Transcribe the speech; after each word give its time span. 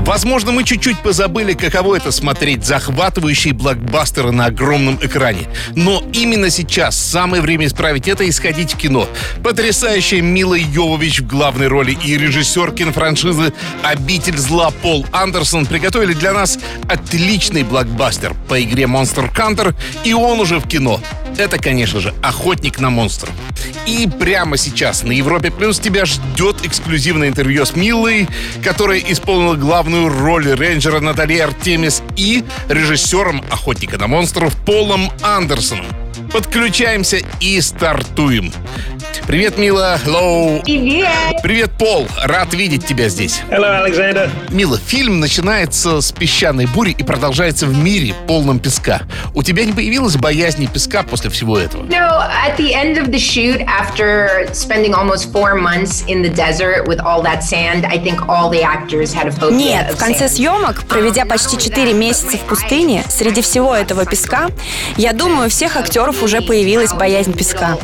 Возможно, 0.00 0.50
мы 0.50 0.64
чуть-чуть 0.64 0.98
позабыли, 0.98 1.52
каково 1.52 1.96
это 1.96 2.10
смотреть 2.10 2.64
захватывающие 2.64 3.52
блокбастеры 3.52 4.32
на 4.32 4.46
огромном 4.46 4.98
экране. 5.00 5.46
Но 5.76 6.02
именно 6.12 6.50
сейчас 6.50 6.98
самое 6.98 7.42
время 7.42 7.66
исправить 7.66 8.08
это 8.08 8.24
и 8.24 8.32
сходить 8.32 8.74
в 8.74 8.76
кино. 8.76 9.06
Потрясающая 9.44 10.20
Мила 10.20 10.54
Йовович 10.54 11.20
в 11.20 11.26
главной 11.26 11.68
роли 11.68 11.96
и 12.02 12.16
режиссер 12.16 12.72
кинофраншизы 12.72 13.52
«Обитель 13.82 14.38
зла» 14.38 14.70
Пол 14.70 15.06
Андерсон 15.12 15.66
приготовили 15.66 16.14
для 16.14 16.32
нас 16.32 16.58
отличный 16.88 17.62
блокбастер 17.62 18.34
по 18.48 18.60
игре 18.60 18.84
Monster 18.84 19.32
Hunter, 19.32 19.74
и 20.04 20.12
он 20.12 20.40
уже 20.40 20.58
в 20.58 20.66
кино. 20.66 21.00
Это, 21.36 21.58
конечно 21.58 22.00
же, 22.00 22.14
«Охотник 22.22 22.78
на 22.80 22.90
монстров». 22.90 23.32
И 23.86 24.08
прямо 24.08 24.56
сейчас 24.56 25.02
на 25.02 25.12
Европе 25.12 25.50
Плюс 25.50 25.78
тебя 25.78 26.04
ждет 26.04 26.64
эксклюзивное 26.64 27.28
интервью 27.28 27.64
с 27.64 27.74
Милой, 27.74 28.28
которая 28.62 28.98
исполнила 28.98 29.54
главную 29.54 30.08
роль 30.08 30.52
рейнджера 30.52 31.00
Натали 31.00 31.38
Артемис 31.38 32.02
и 32.16 32.44
режиссером 32.68 33.42
«Охотника 33.50 33.98
на 33.98 34.06
монстров» 34.06 34.54
Полом 34.64 35.10
Андерсоном. 35.22 35.86
Подключаемся 36.32 37.20
и 37.40 37.60
стартуем. 37.60 38.52
Привет, 39.26 39.58
Мила. 39.58 39.98
Hello. 40.04 40.62
Привет! 40.62 41.08
Привет, 41.42 41.70
Пол. 41.78 42.06
Рад 42.22 42.52
видеть 42.54 42.86
тебя 42.86 43.08
здесь. 43.08 43.40
Hello, 43.48 43.84
Alexander. 43.84 44.28
Мила, 44.50 44.78
фильм 44.78 45.20
начинается 45.20 46.00
с 46.00 46.12
песчаной 46.12 46.66
бури 46.66 46.90
и 46.90 47.02
продолжается 47.02 47.66
в 47.66 47.76
мире, 47.76 48.14
полном 48.26 48.58
песка. 48.58 49.02
У 49.34 49.42
тебя 49.42 49.64
не 49.64 49.72
появилась 49.72 50.16
боязни 50.16 50.66
песка 50.66 51.02
после 51.02 51.30
всего 51.30 51.58
этого? 51.58 51.84
No, 51.84 52.20
at 52.20 52.56
the 52.56 52.74
end 52.74 52.98
of 52.98 53.10
the 53.10 53.18
shoot, 53.18 53.62
after 53.66 54.48
spending 54.52 54.94
almost 54.94 55.32
four 55.32 55.54
months 55.54 56.04
in 56.06 56.22
the 56.22 56.28
desert 56.28 56.86
with 56.86 57.00
all 57.00 57.22
that 57.22 57.42
sand, 57.42 57.86
I 57.86 57.98
think 57.98 58.28
all 58.28 58.50
the 58.50 58.62
actors 58.62 59.12
had 59.14 59.28
a 59.28 59.30
phobia 59.30 59.56
Нет, 59.56 59.94
в 59.94 59.96
конце 59.96 60.28
съемок, 60.28 60.84
проведя 60.84 61.24
почти 61.24 61.56
4 61.58 61.92
месяца 61.94 62.36
в 62.36 62.40
пустыне, 62.40 63.04
среди 63.08 63.42
всего 63.42 63.74
этого 63.74 64.04
песка, 64.04 64.50
я 64.96 65.12
думаю, 65.12 65.46
у 65.46 65.50
всех 65.50 65.76
актеров 65.76 66.22
уже 66.22 66.40
появилась 66.40 66.92
боязнь 66.92 67.32
песка. 67.32 67.78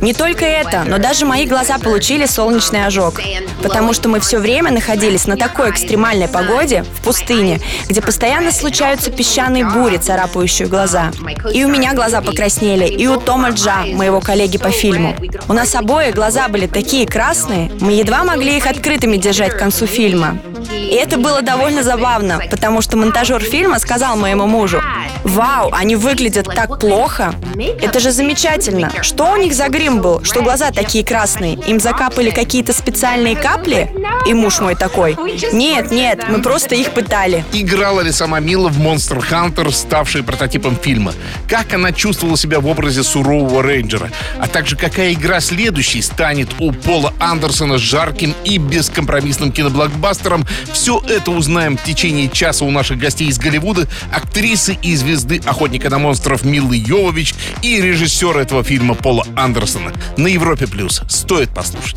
Не 0.00 0.12
только 0.14 0.44
это, 0.44 0.61
но 0.86 0.98
даже 0.98 1.26
мои 1.26 1.46
глаза 1.46 1.78
получили 1.78 2.26
солнечный 2.26 2.86
ожог. 2.86 3.20
Потому 3.62 3.92
что 3.92 4.08
мы 4.08 4.20
все 4.20 4.38
время 4.38 4.70
находились 4.70 5.26
на 5.26 5.36
такой 5.36 5.70
экстремальной 5.70 6.28
погоде, 6.28 6.84
в 6.98 7.02
пустыне, 7.02 7.60
где 7.88 8.00
постоянно 8.00 8.52
случаются 8.52 9.10
песчаные 9.10 9.64
бури, 9.64 9.96
царапающие 9.96 10.68
глаза. 10.68 11.10
И 11.52 11.64
у 11.64 11.68
меня 11.68 11.94
глаза 11.94 12.20
покраснели, 12.20 12.86
и 12.86 13.06
у 13.06 13.18
Тома 13.18 13.50
Джа, 13.50 13.84
моего 13.92 14.20
коллеги 14.20 14.58
по 14.58 14.70
фильму. 14.70 15.16
У 15.48 15.52
нас 15.52 15.74
обои 15.74 16.10
глаза 16.10 16.48
были 16.48 16.66
такие 16.66 17.06
красные, 17.06 17.70
мы 17.80 17.92
едва 17.92 18.24
могли 18.24 18.56
их 18.56 18.66
открытыми 18.66 19.16
держать 19.16 19.54
к 19.54 19.58
концу 19.58 19.86
фильма. 19.86 20.38
И 20.72 20.94
это 20.94 21.16
было 21.16 21.42
довольно 21.42 21.82
забавно, 21.82 22.40
потому 22.50 22.82
что 22.82 22.96
монтажер 22.96 23.40
фильма 23.40 23.78
сказал 23.78 24.16
моему 24.16 24.46
мужу, 24.46 24.82
«Вау, 25.24 25.70
они 25.72 25.96
выглядят 25.96 26.46
так 26.54 26.78
плохо! 26.78 27.34
Это 27.80 28.00
же 28.00 28.10
замечательно! 28.10 28.90
Что 29.02 29.32
у 29.32 29.36
них 29.36 29.54
за 29.54 29.68
грим 29.68 30.00
был, 30.00 30.24
что 30.24 30.42
глаза 30.42 30.70
такие 30.70 31.04
красные? 31.04 31.54
Им 31.54 31.80
закапали 31.80 32.30
какие-то 32.30 32.72
специальные 32.72 33.36
капли?» 33.36 33.90
И 34.26 34.34
муж 34.34 34.60
мой 34.60 34.74
такой, 34.74 35.16
«Нет, 35.52 35.90
нет, 35.90 36.24
мы 36.28 36.42
просто 36.42 36.74
их 36.74 36.90
пытали». 36.90 37.44
Играла 37.52 38.00
ли 38.00 38.12
сама 38.12 38.40
Мила 38.40 38.68
в 38.68 38.78
Monster 38.78 39.22
Hunter, 39.30 39.70
ставший 39.72 40.22
прототипом 40.22 40.76
фильма? 40.76 41.12
Как 41.48 41.72
она 41.72 41.92
чувствовала 41.92 42.36
себя 42.36 42.60
в 42.60 42.66
образе 42.66 43.02
сурового 43.02 43.62
рейнджера? 43.62 44.10
А 44.38 44.48
также 44.48 44.76
какая 44.76 45.12
игра 45.12 45.40
следующей 45.40 46.02
станет 46.02 46.48
у 46.58 46.72
Пола 46.72 47.12
Андерсона 47.18 47.78
жарким 47.78 48.34
и 48.44 48.58
бескомпромиссным 48.58 49.52
киноблокбастером? 49.52 50.46
Все 50.72 51.02
это 51.08 51.30
узнаем 51.30 51.76
в 51.76 51.82
течение 51.82 52.28
часа 52.28 52.64
у 52.64 52.70
наших 52.70 52.98
гостей 52.98 53.28
из 53.28 53.38
Голливуда, 53.38 53.86
актрисы 54.12 54.78
и 54.82 54.94
звезды 54.96 55.40
«Охотника 55.44 55.90
на 55.90 55.98
монстров» 55.98 56.44
Милы 56.44 56.76
Йовович 56.76 57.34
и 57.62 57.80
режиссера 57.80 58.40
этого 58.40 58.62
фильма 58.64 58.94
Пола 58.94 59.26
Андерсона. 59.36 59.92
На 60.16 60.28
Европе 60.28 60.66
Плюс. 60.66 61.02
Стоит 61.08 61.50
послушать. 61.50 61.96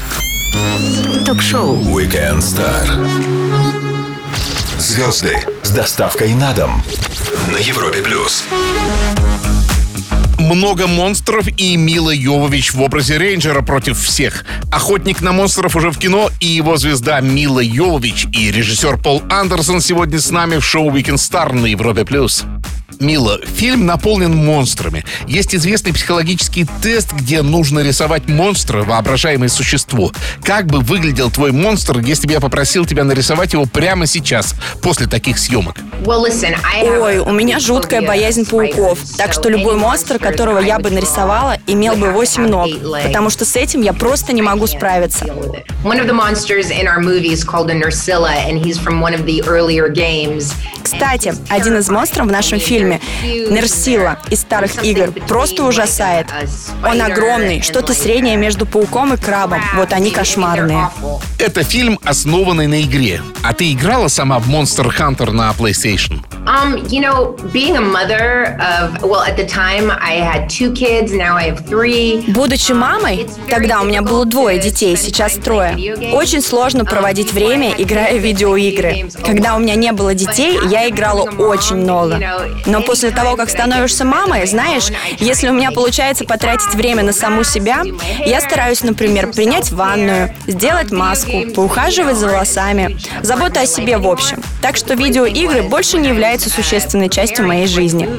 Ток-шоу 1.25 1.77
Weekend 1.77 2.39
Star. 2.39 2.85
Звезды 4.79 5.37
с 5.63 5.71
доставкой 5.71 6.33
на 6.33 6.53
дом 6.53 6.83
на 7.51 7.57
Европе 7.57 8.01
плюс. 8.01 8.43
Много 10.45 10.85
монстров 10.85 11.47
и 11.57 11.75
Мила 11.75 12.11
Йовович 12.11 12.75
в 12.75 12.81
образе 12.83 13.17
рейнджера 13.17 13.63
против 13.63 14.00
всех. 14.00 14.45
Охотник 14.72 15.22
на 15.22 15.31
монстров 15.31 15.75
уже 15.75 15.89
в 15.89 15.97
кино, 15.97 16.29
и 16.39 16.45
его 16.45 16.78
звезда 16.78 17.19
Мила 17.19 17.61
Йовович 17.61 18.28
и 18.31 18.51
режиссер 18.51 18.97
Пол 18.97 19.23
Андерсон 19.28 19.81
сегодня 19.81 20.19
с 20.19 20.29
нами 20.29 20.57
в 20.57 20.63
шоу 20.63 20.91
Weekend 20.91 21.16
Star 21.16 21.51
на 21.51 21.66
Европе+. 21.66 22.05
плюс. 22.05 22.45
Мила, 23.00 23.39
фильм 23.45 23.85
наполнен 23.85 24.35
монстрами. 24.35 25.03
Есть 25.28 25.53
известный 25.53 25.94
психологический 25.94 26.66
тест, 26.81 27.11
где 27.13 27.41
нужно 27.41 27.79
рисовать 27.79 28.28
монстра, 28.28 28.83
воображаемое 28.83 29.50
существо. 29.50 30.11
Как 30.44 30.67
бы 30.67 30.79
выглядел 30.79 31.29
твой 31.29 31.51
монстр, 31.51 32.00
если 32.00 32.28
бы 32.28 32.34
я 32.34 32.39
попросил 32.39 32.85
тебя 32.85 33.03
нарисовать 33.03 33.53
его 33.53 33.66
прямо 33.66 34.05
сейчас, 34.05 34.55
после 34.81 35.07
таких 35.07 35.38
съемок? 35.38 35.75
Ой, 36.05 37.17
у 37.19 37.31
меня 37.31 37.59
жуткая 37.59 38.01
боязнь 38.01 38.45
пауков, 38.45 39.00
так 39.17 39.34
что 39.34 39.50
любой 39.50 39.75
монстр, 39.75 40.19
которого 40.19 40.59
я 40.59 40.79
бы 40.79 40.89
нарисовала, 40.89 41.57
имел 41.67 41.95
бы 41.95 42.07
would 42.07 42.11
have 42.11 42.13
8 42.13 42.44
to 42.44 42.45
have 42.45 42.50
ног, 42.50 43.03
потому 43.03 43.29
что 43.29 43.45
с 43.45 43.55
этим 43.55 43.81
я 43.81 43.94
просто 43.94 44.34
не 44.34 44.41
могу 44.41 44.67
справиться. 44.67 45.25
Кстати, 50.84 51.34
один 51.50 51.78
из 51.78 51.89
монстров 51.89 52.28
в 52.28 52.31
нашем 52.31 52.59
фильме, 52.59 52.84
Нерсила 52.94 54.19
из 54.29 54.41
старых 54.41 54.84
игр, 54.84 55.12
просто 55.28 55.63
ужасает. 55.63 56.28
Он 56.84 57.01
огромный, 57.01 57.62
что-то 57.62 57.94
среднее 57.94 58.38
между 58.38 58.66
пауком 58.66 59.13
и 59.13 59.18
крабом. 59.18 59.62
Вот 59.75 59.94
они 59.94 60.12
кошмарные. 60.12 60.90
Это 61.40 61.63
фильм, 61.63 62.00
основанный 62.03 62.68
на 62.68 62.81
игре. 62.81 63.22
А 63.44 63.53
ты 63.53 63.72
играла 63.72 64.07
сама 64.07 64.40
в 64.40 64.50
Monster 64.50 64.91
Hunter 64.96 65.31
на 65.31 65.51
PlayStation? 65.51 66.23
Um, 66.45 66.85
you 66.89 67.01
know, 67.01 67.35
being 67.51 67.75
a 67.75 67.81
mother 67.81 68.56
of, 68.61 69.01
well, 69.01 69.22
at 69.22 69.35
the 69.35 69.47
time 69.47 69.89
I 69.89 70.13
had 70.13 70.47
two 70.47 70.72
kids, 70.73 71.11
now 71.11 71.35
I 71.35 71.50
have 71.50 71.66
three. 71.66 72.23
Будучи 72.28 72.72
мамой, 72.72 73.28
тогда 73.50 73.81
у 73.81 73.85
меня 73.85 74.03
было 74.03 74.25
двое 74.25 74.59
детей, 74.59 74.95
сейчас 74.95 75.34
трое. 75.34 76.13
Очень 76.13 76.41
сложно 76.41 76.85
проводить 76.85 77.34
время, 77.34 77.73
играя 77.75 78.19
в 78.19 78.22
видеоигры. 78.22 79.09
Когда 79.25 79.55
у 79.55 79.59
меня 79.59 79.75
не 79.75 79.91
было 79.91 80.13
детей, 80.13 80.59
я 80.69 80.88
играла 80.88 81.23
очень 81.23 81.78
много. 81.78 82.19
Но 82.67 82.81
после 82.81 83.09
того, 83.09 83.35
как 83.35 83.50
становишься 83.50 84.05
мамой, 84.05 84.45
знаешь, 84.45 84.89
если 85.17 85.50
у 85.50 85.53
меня 85.53 85.72
получается 85.72 86.25
потратить 86.25 86.75
время 86.75 87.01
на 87.01 87.13
саму 87.13 87.44
себя, 87.44 87.81
я 88.23 88.39
стараюсь, 88.39 88.84
например, 88.84 89.31
принять 89.31 89.72
ванную, 89.72 90.31
сделать 90.45 90.91
маску, 90.91 91.41
поухаживать 91.55 92.17
за 92.17 92.28
волосами, 92.28 92.97
забота 93.23 93.61
о 93.61 93.66
себе 93.66 93.97
в 93.97 94.07
общем. 94.07 94.44
Так 94.61 94.78
что 94.78 94.94
видеоигры 94.94 95.63
больше 95.63 95.97
не 95.97 96.09
являются 96.09 96.34
существенной 96.41 97.09
частью 97.09 97.47
моей 97.47 97.68
жизни. 97.68 98.09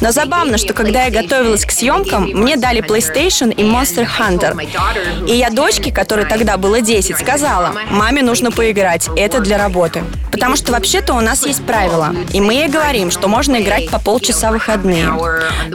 Но 0.00 0.12
забавно, 0.12 0.58
что 0.58 0.72
когда 0.74 1.04
я 1.04 1.10
готовилась 1.10 1.64
к 1.64 1.70
съемкам, 1.70 2.24
мне 2.24 2.56
дали 2.56 2.82
PlayStation 2.82 3.52
и 3.52 3.62
Monster 3.62 4.06
Hunter. 4.18 5.28
И 5.28 5.36
я 5.36 5.50
дочке, 5.50 5.92
которой 5.92 6.26
тогда 6.26 6.56
было 6.56 6.80
10, 6.80 7.16
сказала, 7.16 7.72
маме 7.90 8.22
нужно 8.22 8.50
поиграть, 8.50 9.08
это 9.16 9.40
для 9.40 9.58
работы. 9.58 10.04
Потому 10.30 10.54
что 10.54 10.72
вообще-то 10.72 11.14
у 11.14 11.20
нас 11.20 11.44
есть 11.44 11.64
правила. 11.66 12.14
И 12.32 12.40
мы 12.40 12.54
ей 12.54 12.68
говорим, 12.68 13.10
что 13.10 13.26
можно 13.26 13.60
играть 13.60 13.90
по 13.90 13.98
полчаса 13.98 14.52
выходные. 14.52 15.10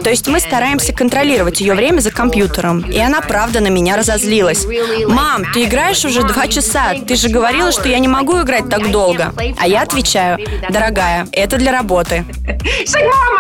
То 0.02 0.10
есть 0.10 0.28
мы 0.28 0.40
стараемся 0.40 0.94
контролировать 0.94 1.59
ее 1.59 1.74
время 1.74 2.00
за 2.00 2.12
компьютером. 2.12 2.79
И 2.79 2.97
она 2.97 3.20
правда 3.20 3.59
на 3.59 3.68
меня 3.68 3.97
разозлилась. 3.97 4.66
Мам, 5.08 5.44
ты 5.53 5.66
играешь 5.66 6.06
уже 6.06 6.24
два 6.24 6.47
часа. 6.47 6.94
Ты 7.06 7.16
же 7.16 7.28
говорила, 7.28 7.72
что 7.74 7.90
я 7.90 8.00
не 8.00 8.08
могу 8.08 8.41
играть 8.41 8.70
так 8.70 8.90
долго. 8.90 9.34
А 9.59 9.68
я 9.68 9.82
отвечаю, 9.82 10.40
дорогая, 10.70 11.28
это 11.34 11.58
для 11.58 11.72
работы. 11.73 12.25
Like, 12.46 13.09
Mom. 13.09 13.34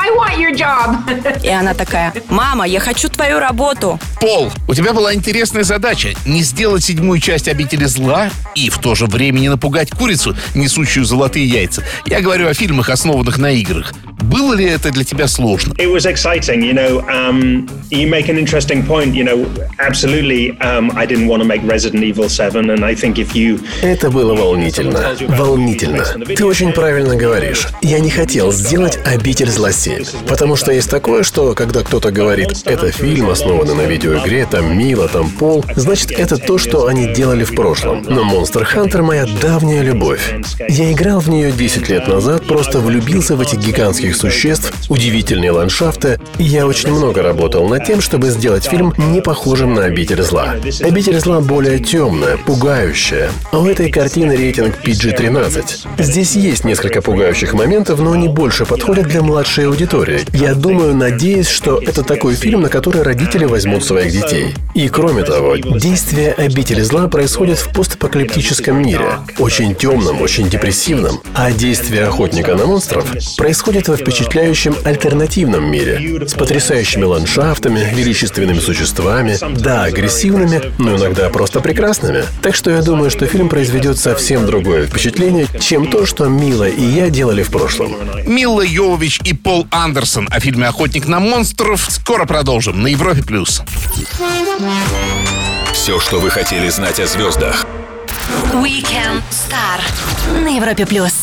И 1.43 1.49
она 1.49 1.73
такая, 1.73 2.13
мама, 2.29 2.65
я 2.67 2.79
хочу 2.79 3.09
твою 3.09 3.39
работу. 3.39 3.99
Пол, 4.19 4.51
у 4.67 4.73
тебя 4.73 4.93
была 4.93 5.13
интересная 5.13 5.63
задача 5.63 6.13
не 6.25 6.41
сделать 6.41 6.83
седьмую 6.83 7.19
часть 7.19 7.47
обители 7.47 7.85
зла 7.85 8.29
и 8.55 8.69
в 8.69 8.77
то 8.79 8.95
же 8.95 9.05
время 9.05 9.39
не 9.39 9.49
напугать 9.49 9.91
курицу, 9.91 10.35
несущую 10.55 11.05
золотые 11.05 11.45
яйца. 11.45 11.83
Я 12.05 12.21
говорю 12.21 12.47
о 12.47 12.53
фильмах, 12.53 12.89
основанных 12.89 13.37
на 13.37 13.51
играх. 13.51 13.93
Было 14.23 14.53
ли 14.53 14.65
это 14.65 14.91
для 14.91 15.03
тебя 15.03 15.27
сложно? 15.27 15.73
It 15.73 15.91
was 15.91 16.05
exciting, 16.05 16.61
you 16.61 16.73
know. 16.73 17.03
Um, 17.09 17.67
you 17.89 18.07
make 18.07 18.29
an 18.29 18.37
interesting 18.37 18.85
point, 18.85 19.13
you 19.13 19.23
know. 19.23 19.45
Absolutely, 19.79 20.57
um, 20.59 20.91
I 20.95 21.05
didn't 21.05 21.27
want 21.27 21.41
to 21.41 21.47
make 21.47 21.61
Resident 21.63 22.03
Evil 22.03 22.29
7, 22.29 22.69
and 22.69 22.85
I 22.85 22.95
think 22.95 23.17
if 23.17 23.35
you 23.35 23.59
Это 23.81 24.09
было 24.09 24.33
волнительно. 24.33 25.15
Волнительно. 25.27 26.05
Ты 26.35 26.45
очень 26.45 26.71
правильно 26.71 27.15
говоришь. 27.15 27.67
Я 27.81 27.99
не 27.99 28.09
хотел 28.09 28.51
сделать 28.51 28.97
«Обитель 29.05 29.49
зла 29.49 29.69
7». 29.69 30.27
Потому 30.27 30.55
что 30.55 30.71
есть 30.71 30.89
такое, 30.89 31.23
что 31.23 31.53
когда 31.53 31.81
кто-то 31.81 32.11
говорит 32.11 32.63
«это 32.65 32.91
фильм, 32.91 33.29
основанный 33.29 33.75
на 33.75 33.81
видеоигре, 33.81 34.47
там 34.49 34.77
Мила, 34.77 35.07
там 35.07 35.29
Пол», 35.29 35.65
значит, 35.75 36.11
это 36.11 36.37
то, 36.37 36.57
что 36.57 36.87
они 36.87 37.13
делали 37.13 37.43
в 37.43 37.53
прошлом. 37.55 38.03
Но 38.07 38.23
Monster 38.23 38.65
Hunter— 38.73 39.01
моя 39.03 39.25
давняя 39.41 39.81
любовь. 39.81 40.33
Я 40.69 40.91
играл 40.91 41.19
в 41.19 41.29
нее 41.29 41.51
10 41.51 41.89
лет 41.89 42.07
назад, 42.07 42.47
просто 42.47 42.79
влюбился 42.79 43.35
в 43.35 43.41
этих 43.41 43.59
гигантских 43.59 44.12
существ, 44.15 44.73
удивительные 44.89 45.51
ландшафты, 45.51 46.19
я 46.39 46.67
очень 46.67 46.91
много 46.91 47.21
работал 47.21 47.67
над 47.67 47.85
тем, 47.85 48.01
чтобы 48.01 48.29
сделать 48.29 48.65
фильм 48.65 48.93
не 48.97 49.21
похожим 49.21 49.73
на 49.73 49.85
«Обитель 49.85 50.21
зла». 50.21 50.55
«Обитель 50.81 51.19
зла» 51.19 51.41
более 51.41 51.79
темная, 51.79 52.37
пугающая. 52.37 53.29
А 53.51 53.59
у 53.59 53.67
этой 53.67 53.91
картины 53.91 54.35
рейтинг 54.35 54.75
PG-13. 54.83 55.87
Здесь 55.99 56.35
есть 56.35 56.63
несколько 56.65 57.01
пугающих 57.01 57.53
моментов, 57.53 57.99
но 57.99 58.13
они 58.13 58.27
больше 58.27 58.65
подходят 58.65 59.07
для 59.07 59.21
младшей 59.21 59.67
аудитории. 59.67 60.21
Я 60.33 60.53
думаю, 60.53 60.95
надеюсь, 60.95 61.47
что 61.47 61.79
это 61.79 62.03
такой 62.03 62.35
фильм, 62.35 62.61
на 62.61 62.69
который 62.69 63.03
родители 63.03 63.45
возьмут 63.45 63.83
своих 63.83 64.11
детей. 64.11 64.55
И 64.73 64.87
кроме 64.89 65.23
того, 65.23 65.55
действие 65.55 66.33
«Обители 66.33 66.81
зла» 66.81 67.07
происходит 67.07 67.57
в 67.59 67.73
постапокалиптическом 67.73 68.81
мире. 68.81 69.19
Очень 69.39 69.75
темном, 69.75 70.21
очень 70.21 70.49
депрессивном. 70.49 71.21
А 71.33 71.51
действие 71.51 72.05
«Охотника 72.05 72.55
на 72.55 72.65
монстров» 72.65 73.05
происходит 73.37 73.87
во 73.87 73.97
впечатляющем 74.03 74.75
альтернативном 74.83 75.71
мире. 75.71 76.27
С 76.27 76.33
потрясающими 76.33 77.05
ландшафтами, 77.05 77.93
величественными 77.95 78.59
существами, 78.59 79.37
да, 79.59 79.85
агрессивными, 79.85 80.73
но 80.77 80.97
иногда 80.97 81.29
просто 81.29 81.61
прекрасными. 81.61 82.23
Так 82.41 82.53
что 82.55 82.69
я 82.69 82.81
думаю, 82.81 83.09
что 83.09 83.25
фильм 83.25 83.47
произведет 83.47 83.97
совсем 83.97 84.45
другое 84.45 84.87
впечатление, 84.87 85.47
чем 85.59 85.87
то, 85.87 86.05
что 86.05 86.25
Мила 86.25 86.67
и 86.67 86.83
я 86.83 87.09
делали 87.09 87.43
в 87.43 87.49
прошлом. 87.49 87.95
Милла 88.25 88.61
Йовович 88.61 89.21
и 89.23 89.33
Пол 89.33 89.67
Андерсон 89.71 90.27
о 90.29 90.39
фильме 90.39 90.67
«Охотник 90.67 91.07
на 91.07 91.19
монстров» 91.19 91.87
скоро 91.89 92.25
продолжим 92.25 92.83
на 92.83 92.87
Европе+. 92.87 93.23
плюс. 93.23 93.61
Все, 95.71 95.99
что 95.99 96.19
вы 96.19 96.29
хотели 96.29 96.69
знать 96.69 96.99
о 96.99 97.07
звездах. 97.07 97.65
Weekend 98.53 99.21
Star 99.31 99.81
на 100.43 100.55
Европе 100.55 100.85
плюс. 100.85 101.13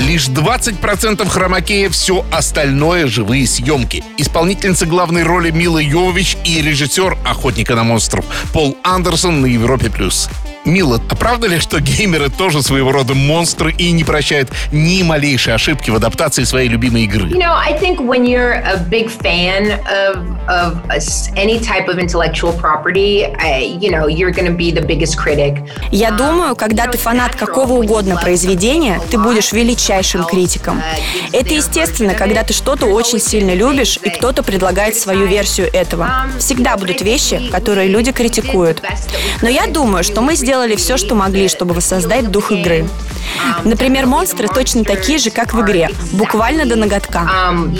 Лишь 0.00 0.28
20% 0.28 1.26
хромакея, 1.28 1.88
все 1.90 2.24
остальное— 2.30 3.06
живые 3.08 3.46
съемки. 3.46 4.04
Исполнительница 4.18 4.86
главной 4.86 5.22
роли 5.22 5.50
Мила 5.50 5.78
Йовович 5.78 6.36
и 6.44 6.60
режиссер 6.60 7.18
«Охотника 7.24 7.74
на 7.74 7.82
монстров» 7.82 8.24
Пол 8.52 8.76
Андерсон 8.84 9.40
на 9.40 9.46
Европе+. 9.46 9.90
плюс. 9.90 10.28
Мила, 10.66 11.00
а 11.08 11.14
правда 11.14 11.46
ли, 11.46 11.60
что 11.60 11.80
геймеры 11.80 12.28
тоже 12.28 12.60
своего 12.60 12.90
рода 12.90 13.14
монстры 13.14 13.72
и 13.72 13.92
не 13.92 14.02
прощают 14.02 14.50
ни 14.72 15.02
малейшей 15.04 15.54
ошибки 15.54 15.90
в 15.90 15.94
адаптации 15.94 16.42
своей 16.42 16.68
любимой 16.68 17.04
игры? 17.04 17.28
You 17.28 17.38
know, 17.38 17.54
I 17.54 17.72
think 17.72 18.00
when 18.00 18.24
you're 18.26 18.62
a 18.64 18.76
big 18.76 19.08
fan 19.08 19.80
of 19.86 20.36
of 20.48 20.78
a 20.90 20.96
s 20.96 21.30
any 21.36 21.58
type 21.60 21.88
of 21.88 21.98
intellectual 21.98 22.52
property, 22.52 23.24
I, 23.24 23.78
you 23.80 23.90
know, 23.90 24.06
you're 24.06 24.32
going 24.32 24.46
to 24.46 24.56
be 24.56 24.72
the 24.72 24.84
biggest 24.84 25.16
critic. 25.16 25.58
Я 25.90 26.10
думаю, 26.10 26.56
когда 26.56 26.86
ты 26.86 26.98
фанат 26.98 27.36
какого 27.36 27.74
угодно 27.74 28.16
произведения, 28.16 29.00
ты 29.10 29.18
будешь 29.18 29.52
величайшим 29.52 30.24
критиком. 30.24 30.82
Это 31.32 31.54
естественно, 31.54 32.14
когда 32.14 32.42
ты 32.42 32.52
что-то 32.52 32.86
очень 32.86 33.20
сильно 33.20 33.54
любишь, 33.54 33.98
и 34.02 34.10
кто-то 34.10 34.42
предлагает 34.42 34.96
свою 34.96 35.26
версию 35.26 35.68
этого. 35.72 36.26
Всегда 36.38 36.76
будут 36.76 37.00
вещи, 37.02 37.40
которые 37.50 37.88
люди 37.88 38.12
критикуют. 38.12 38.82
Но 39.42 39.48
я 39.48 39.66
думаю, 39.66 40.02
что 40.02 40.20
мы 40.22 40.34
сделали 40.34 40.55
все, 40.76 40.96
что 40.96 41.14
могли, 41.14 41.48
чтобы 41.48 41.74
воссоздать 41.74 42.30
дух 42.30 42.50
игры. 42.52 42.88
Например, 43.64 44.06
монстры 44.06 44.48
точно 44.48 44.84
такие 44.84 45.18
же, 45.18 45.30
как 45.30 45.52
в 45.54 45.60
игре, 45.60 45.90
буквально 46.12 46.66
до 46.66 46.76
ноготка. 46.76 47.28
Um. 47.48 47.74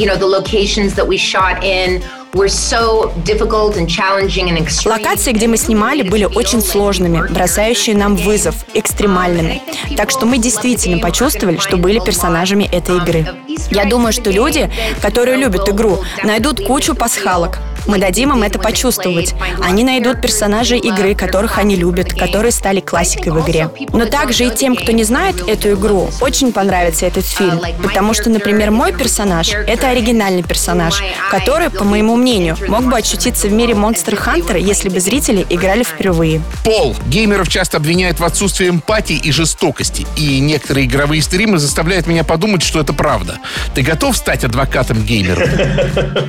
Локации, 4.85 5.33
где 5.33 5.47
мы 5.47 5.57
снимали, 5.57 6.03
были 6.03 6.25
очень 6.25 6.61
сложными, 6.61 7.27
бросающие 7.33 7.97
нам 7.97 8.17
вызов, 8.17 8.57
экстремальными. 8.75 9.63
Так 9.97 10.11
что 10.11 10.27
мы 10.27 10.37
действительно 10.37 10.99
почувствовали, 10.99 11.57
что 11.57 11.79
были 11.79 11.99
персонажами 11.99 12.65
этой 12.65 12.99
игры. 12.99 13.27
Я 13.71 13.87
думаю, 13.87 14.13
что 14.13 14.31
люди, 14.31 14.71
которые 15.01 15.39
любят 15.39 15.69
игру, 15.71 16.01
найдут 16.25 16.61
кучу 16.67 16.95
пасхалок. 16.95 17.59
Мы 17.87 17.99
дадим 17.99 18.33
им 18.33 18.43
это 18.43 18.59
почувствовать. 18.59 19.35
Они 19.63 19.85
найдут 19.85 20.21
персонажей 20.21 20.79
игры, 20.79 21.15
которых 21.15 21.59
они 21.59 21.77
любят, 21.77 22.13
которые 22.13 22.53
стали 22.53 22.81
классикой 22.81 23.33
в 23.33 23.41
игре. 23.45 23.71
Но 23.93 24.07
также 24.07 24.47
и 24.47 24.51
тем, 24.51 24.77
кто 24.77 24.93
не 24.93 25.05
знает 25.05 25.37
эту 25.49 25.75
игру, 25.75 26.11
очень 26.21 26.53
понравится 26.53 27.07
этот 27.07 27.27
фильм. 27.27 27.61
Потому 27.83 28.15
что, 28.15 28.31
например, 28.31 28.71
мой 28.71 28.93
персонаж— 28.93 29.51
это 29.67 29.89
оригинальный 29.91 30.43
персонаж, 30.43 31.03
который, 31.31 31.71
по 31.71 31.85
моему 31.85 32.17
мнению, 32.17 32.57
мог 32.69 32.85
бы 32.85 32.97
ощутиться 32.97 33.49
в 33.49 33.53
мире 33.53 33.75
Monster 33.75 34.19
Hunter, 34.19 34.61
если 34.61 34.89
бы 34.89 35.01
зрители 35.01 35.47
играли 35.49 35.83
впервые. 35.83 36.43
Пол. 36.65 36.97
Геймеров 37.07 37.49
часто 37.49 37.77
обвиняют 37.77 38.19
в 38.21 38.25
отсутствии 38.25 38.69
эмпатии 38.69 39.17
и 39.17 39.31
жестокости. 39.31 40.07
И 40.17 40.41
некоторые 40.41 40.87
игровые 40.87 41.23
стримы 41.23 41.59
заставляют 41.59 42.07
меня 42.07 42.25
подумать, 42.25 42.63
что 42.63 42.81
это 42.81 42.93
правда. 42.93 43.39
Ты 43.75 43.83
готов 43.83 44.17
стать 44.17 44.45
адвокатом 44.45 45.03
геймеров? 45.05 45.49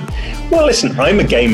Well, 0.49 0.65
listen, 0.65 0.97
I'm 0.97 1.19
a 1.19 1.23
gamer. 1.25 1.46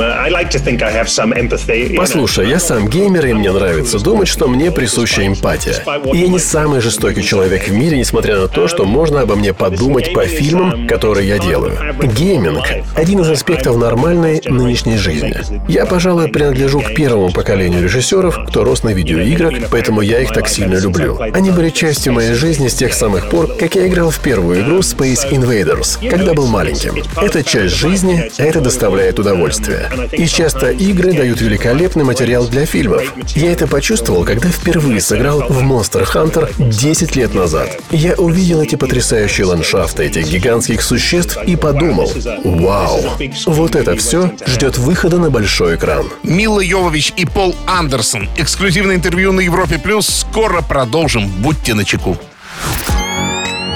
Послушай, 1.97 2.49
я 2.49 2.59
сам 2.59 2.87
геймер, 2.87 3.25
и 3.27 3.33
мне 3.33 3.51
нравится 3.51 3.99
думать, 3.99 4.27
что 4.27 4.47
мне 4.47 4.71
присуща 4.71 5.25
эмпатия. 5.25 5.83
И 6.13 6.17
я 6.17 6.27
не 6.27 6.39
самый 6.39 6.81
жестокий 6.81 7.23
человек 7.23 7.67
в 7.67 7.71
мире, 7.71 7.97
несмотря 7.97 8.37
на 8.37 8.47
то, 8.47 8.67
что 8.67 8.85
можно 8.85 9.21
обо 9.21 9.35
мне 9.35 9.53
подумать 9.53 10.13
по 10.13 10.25
фильмам, 10.25 10.87
которые 10.87 11.27
я 11.27 11.39
делаю. 11.39 11.77
Гейминг— 12.01 12.65
один 12.95 13.21
из 13.21 13.29
аспектов 13.29 13.77
нормальной 13.77 14.41
нынешней 14.45 14.97
жизни. 14.97 15.35
Я, 15.67 15.85
пожалуй, 15.85 16.29
принадлежу 16.29 16.81
к 16.81 16.93
первому 16.93 17.31
поколению 17.31 17.83
режиссеров, 17.83 18.45
кто 18.47 18.63
рос 18.63 18.83
на 18.83 18.89
видеоиграх, 18.89 19.69
поэтому 19.69 20.01
я 20.01 20.19
их 20.21 20.31
так 20.31 20.47
сильно 20.47 20.77
люблю. 20.77 21.19
Они 21.19 21.51
были 21.51 21.69
частью 21.69 22.13
моей 22.13 22.33
жизни 22.33 22.67
с 22.67 22.73
тех 22.73 22.93
самых 22.93 23.29
пор, 23.29 23.47
как 23.55 23.75
я 23.75 23.87
играл 23.87 24.09
в 24.09 24.19
первую 24.19 24.61
игру 24.61 24.79
Space 24.79 25.29
Invaders, 25.31 26.09
когда 26.09 26.33
был 26.33 26.47
маленьким. 26.47 26.95
Это 27.21 27.43
часть 27.43 27.75
жизни, 27.75 28.31
а 28.37 28.43
это 28.43 28.61
доставляет 28.61 29.19
удовольствие. 29.19 29.82
И 30.11 30.25
часто 30.27 30.71
игры 30.71 31.13
дают 31.13 31.41
великолепный 31.41 32.03
материал 32.03 32.47
для 32.47 32.65
фильмов. 32.65 33.13
Я 33.35 33.51
это 33.51 33.67
почувствовал, 33.67 34.23
когда 34.25 34.49
впервые 34.49 35.01
сыграл 35.01 35.41
в 35.49 35.61
Monster 35.61 36.05
Hunter 36.05 36.49
10 36.57 37.15
лет 37.15 37.33
назад. 37.33 37.69
Я 37.91 38.15
увидел 38.15 38.61
эти 38.61 38.75
потрясающие 38.75 39.45
ландшафты, 39.45 40.03
этих 40.05 40.27
гигантских 40.27 40.81
существ 40.81 41.37
и 41.45 41.55
подумал, 41.55 42.11
вау, 42.43 43.01
вот 43.45 43.75
это 43.75 43.95
все 43.95 44.31
ждет 44.45 44.77
выхода 44.77 45.17
на 45.17 45.29
большой 45.29 45.75
экран. 45.75 46.05
Мила 46.23 46.59
Йовович 46.59 47.13
и 47.17 47.25
Пол 47.25 47.55
Андерсон. 47.65 48.29
Эксклюзивное 48.37 48.95
интервью 48.95 49.31
на 49.31 49.41
Европе+. 49.41 49.77
плюс. 49.77 50.07
Скоро 50.07 50.61
продолжим. 50.61 51.27
Будьте 51.27 51.73
начеку. 51.73 52.17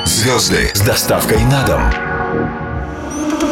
Звезды 0.05 0.71
с 0.73 0.81
доставкой 0.81 1.39
на 1.45 1.65
дом. 1.65 2.66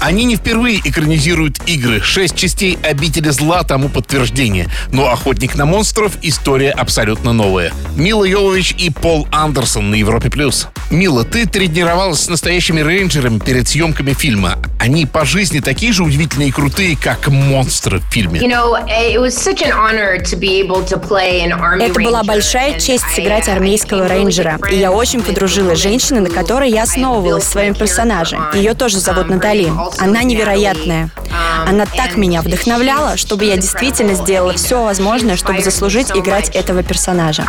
Они 0.00 0.24
не 0.24 0.36
впервые 0.36 0.80
экранизируют 0.84 1.58
игры. 1.66 2.00
Шесть 2.00 2.36
частей 2.36 2.78
«Обители 2.82 3.30
зла» 3.30 3.64
тому 3.64 3.88
подтверждение. 3.88 4.68
Но 4.92 5.08
«Охотник 5.08 5.56
на 5.56 5.66
монстров»— 5.66 6.12
история 6.22 6.70
абсолютно 6.70 7.32
новая. 7.32 7.72
Мила 7.96 8.24
Йовович 8.24 8.76
и 8.78 8.90
Пол 8.90 9.26
Андерсон 9.32 9.90
на 9.90 9.96
Европе+. 9.96 10.30
плюс. 10.30 10.68
Мила, 10.90 11.24
ты 11.24 11.46
тренировалась 11.46 12.20
с 12.20 12.28
настоящими 12.28 12.80
рейнджерами 12.80 13.38
перед 13.40 13.68
съемками 13.68 14.12
фильма. 14.12 14.58
Они 14.78 15.04
по 15.04 15.24
жизни 15.24 15.58
такие 15.60 15.92
же 15.92 16.04
удивительные 16.04 16.48
и 16.48 16.52
крутые, 16.52 16.96
как 16.96 17.26
монстры 17.28 17.98
в 17.98 18.04
фильме. 18.04 18.40
Это 21.80 22.00
была 22.00 22.22
большая 22.22 22.78
честь 22.78 23.04
сыграть 23.14 23.48
армейского 23.48 24.06
рейнджера. 24.08 24.60
И 24.70 24.76
я 24.76 24.92
очень 24.92 25.22
подружилась 25.22 25.80
с 25.80 25.82
женщиной, 25.82 26.20
на 26.20 26.30
которой 26.30 26.70
я 26.70 26.84
основывалась 26.84 27.44
своим 27.44 27.74
персонажем. 27.74 28.44
Ее 28.54 28.74
тоже 28.74 29.00
зовут 29.00 29.28
Натали. 29.28 29.68
Она 29.96 30.22
невероятная. 30.22 31.10
Она 31.68 31.84
так 31.84 32.16
меня 32.16 32.40
вдохновляла, 32.40 33.18
чтобы 33.18 33.44
я 33.44 33.56
действительно 33.56 34.14
сделала 34.14 34.54
все 34.54 34.82
возможное, 34.82 35.36
чтобы 35.36 35.60
заслужить 35.60 36.10
играть 36.12 36.48
этого 36.56 36.82
персонажа. 36.82 37.44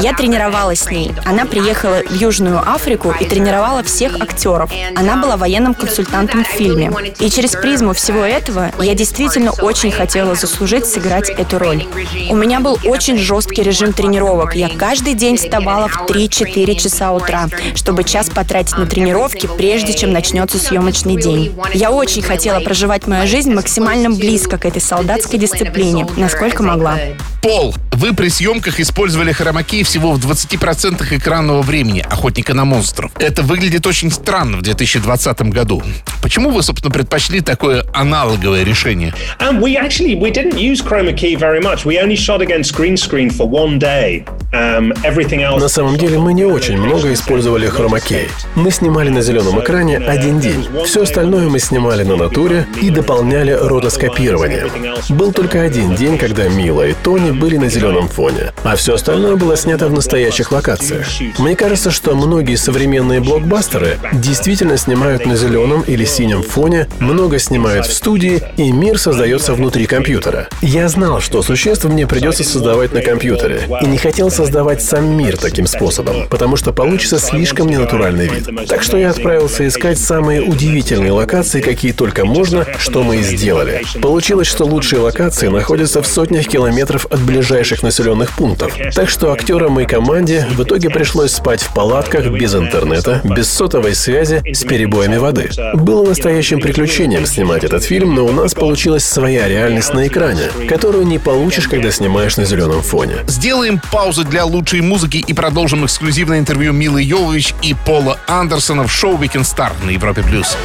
Я 0.00 0.12
тренировалась 0.14 0.80
с 0.80 0.90
ней. 0.90 1.12
Она 1.24 1.44
приехала 1.44 2.02
в 2.04 2.14
Южную 2.14 2.58
Африку 2.58 3.14
и 3.20 3.24
тренировала 3.26 3.84
всех 3.84 4.20
актеров. 4.20 4.72
Она 4.96 5.16
была 5.16 5.36
военным 5.36 5.74
консультантом 5.74 6.42
в 6.42 6.48
фильме. 6.48 6.90
И 7.20 7.30
через 7.30 7.52
призму 7.52 7.92
всего 7.92 8.24
этого 8.24 8.72
я 8.80 8.94
действительно 8.94 9.52
очень 9.52 9.92
хотела 9.92 10.34
заслужить 10.34 10.86
сыграть 10.86 11.30
эту 11.30 11.60
роль. 11.60 11.86
У 12.28 12.34
меня 12.34 12.58
был 12.58 12.76
очень 12.84 13.18
жесткий 13.18 13.62
режим 13.62 13.92
тренировок. 13.92 14.56
Я 14.56 14.68
каждый 14.68 15.14
день 15.14 15.36
вставала 15.36 15.86
в 15.86 16.06
3-4 16.06 16.74
часа 16.74 17.12
утра, 17.12 17.48
чтобы 17.76 18.02
час 18.02 18.30
потратить 18.30 18.76
на 18.76 18.86
тренировки, 18.86 19.48
прежде 19.56 19.96
чем 19.96 20.12
начнется 20.12 20.58
съемочный 20.58 21.14
день. 21.14 21.35
Я 21.74 21.90
очень 21.90 22.22
хотела 22.22 22.60
проживать 22.60 23.06
мою 23.06 23.26
жизнь 23.26 23.52
максимально 23.52 24.10
близко 24.10 24.58
к 24.58 24.64
этой 24.64 24.80
солдатской 24.80 25.38
дисциплине, 25.38 26.06
насколько 26.16 26.62
могла. 26.62 26.98
Пол, 27.42 27.74
вы 27.96 28.12
при 28.12 28.28
съемках 28.28 28.78
использовали 28.78 29.32
хромакей 29.32 29.82
всего 29.82 30.12
в 30.12 30.18
20% 30.18 31.16
экранного 31.16 31.62
времени 31.62 32.00
«Охотника 32.00 32.52
на 32.52 32.64
монстров». 32.64 33.10
Это 33.18 33.42
выглядит 33.42 33.86
очень 33.86 34.10
странно 34.10 34.58
в 34.58 34.62
2020 34.62 35.40
году. 35.42 35.82
Почему 36.20 36.50
вы, 36.50 36.62
собственно, 36.62 36.92
предпочли 36.92 37.40
такое 37.40 37.86
аналоговое 37.94 38.64
решение? 38.64 39.14
Um, 39.40 39.60
we 39.60 39.76
actually 39.76 40.14
we 40.14 40.30
didn't 40.30 40.58
use 40.58 40.82
chroma 40.82 41.16
key 41.16 41.36
very 41.36 41.60
much. 41.60 41.84
We 41.86 41.98
only 41.98 42.16
shot 42.16 42.40
against 42.40 42.74
green 42.76 42.96
screen 42.96 43.30
for 43.30 43.48
one 43.48 43.78
day. 43.78 44.24
Um, 44.52 44.92
everything 45.02 45.42
else. 45.42 45.60
На 45.60 45.68
самом 45.68 45.96
деле 45.96 46.18
мы 46.18 46.34
не 46.34 46.44
очень 46.44 46.76
много 46.76 47.12
использовали 47.12 47.66
хромакей. 47.68 48.28
Мы 48.54 48.70
снимали 48.70 49.08
на 49.08 49.22
зеленом 49.22 49.60
экране 49.60 49.98
один 49.98 50.40
день. 50.40 50.66
Все 50.84 51.02
остальное 51.02 51.48
мы 51.48 51.58
снимали 51.58 52.04
на 52.04 52.16
натуре 52.16 52.66
и 52.82 52.90
дополняли 52.90 53.52
ротоскопированием. 53.52 54.70
Был 55.16 55.32
только 55.32 55.62
один 55.62 55.94
день, 55.94 56.18
когда 56.18 56.48
Мила 56.48 56.86
и 56.86 56.92
Тони 56.92 57.30
были 57.30 57.56
на 57.56 57.68
зеленом 57.86 58.08
фоне, 58.08 58.52
а 58.64 58.76
все 58.76 58.94
остальное 58.94 59.36
было 59.36 59.56
снято 59.56 59.88
в 59.88 59.92
настоящих 59.92 60.50
локациях. 60.52 61.06
Мне 61.38 61.54
кажется, 61.54 61.90
что 61.90 62.14
многие 62.14 62.56
современные 62.56 63.20
блокбастеры 63.20 63.98
действительно 64.12 64.76
снимают 64.76 65.24
на 65.26 65.36
зеленом 65.36 65.82
или 65.82 66.04
синем 66.04 66.42
фоне, 66.42 66.88
много 66.98 67.38
снимают 67.38 67.86
в 67.86 67.92
студии, 67.92 68.42
и 68.56 68.72
мир 68.72 68.98
создается 68.98 69.54
внутри 69.54 69.86
компьютера. 69.86 70.48
Я 70.62 70.88
знал, 70.88 71.20
что 71.20 71.42
существ 71.42 71.84
мне 71.84 72.06
придется 72.06 72.42
создавать 72.44 72.92
на 72.92 73.02
компьютере, 73.02 73.62
и 73.80 73.86
не 73.86 73.98
хотел 73.98 74.30
создавать 74.30 74.82
сам 74.82 75.16
мир 75.16 75.36
таким 75.36 75.66
способом, 75.66 76.28
потому 76.28 76.56
что 76.56 76.72
получится 76.72 77.18
слишком 77.18 77.68
ненатуральный 77.68 78.28
вид. 78.28 78.68
Так 78.68 78.82
что 78.82 78.96
я 78.96 79.10
отправился 79.10 79.66
искать 79.66 79.98
самые 79.98 80.42
удивительные 80.42 81.12
локации, 81.12 81.60
какие 81.60 81.92
только 81.92 82.24
можно, 82.24 82.66
что 82.78 83.02
мы 83.02 83.18
и 83.18 83.22
сделали. 83.22 83.82
Получилось, 84.02 84.48
что 84.48 84.64
лучшие 84.64 85.00
локации 85.00 85.48
находятся 85.48 86.02
в 86.02 86.06
сотнях 86.06 86.46
километров 86.46 87.06
от 87.06 87.20
ближайших 87.20 87.75
населенных 87.82 88.32
пунктов. 88.32 88.76
Так 88.94 89.08
что 89.08 89.32
актерам 89.32 89.78
и 89.80 89.86
команде 89.86 90.46
в 90.50 90.62
итоге 90.62 90.90
пришлось 90.90 91.32
спать 91.32 91.62
в 91.62 91.72
палатках 91.72 92.26
без 92.26 92.54
интернета, 92.54 93.20
без 93.24 93.48
сотовой 93.50 93.94
связи, 93.94 94.42
с 94.52 94.64
перебоями 94.64 95.16
воды. 95.16 95.50
Было 95.74 96.06
настоящим 96.06 96.60
приключением 96.60 97.26
снимать 97.26 97.64
этот 97.64 97.84
фильм, 97.84 98.14
но 98.14 98.24
у 98.24 98.32
нас 98.32 98.54
получилась 98.54 99.04
своя 99.04 99.48
реальность 99.48 99.92
на 99.94 100.06
экране, 100.06 100.50
которую 100.68 101.06
не 101.06 101.18
получишь, 101.18 101.68
когда 101.68 101.90
снимаешь 101.90 102.36
на 102.36 102.44
зеленом 102.44 102.82
фоне. 102.82 103.16
Сделаем 103.26 103.80
паузу 103.92 104.24
для 104.24 104.44
лучшей 104.44 104.80
музыки 104.80 105.18
и 105.26 105.32
продолжим 105.32 105.84
эксклюзивное 105.84 106.38
интервью 106.38 106.72
Милы 106.72 107.02
Йовович 107.02 107.54
и 107.62 107.74
Пола 107.74 108.18
Андерсона 108.26 108.86
в 108.86 108.92
шоу 108.92 109.16
Weekend 109.16 109.42
Star 109.42 109.72
на 109.84 109.90
Европе+. 109.90 110.22
плюс. 110.22 110.56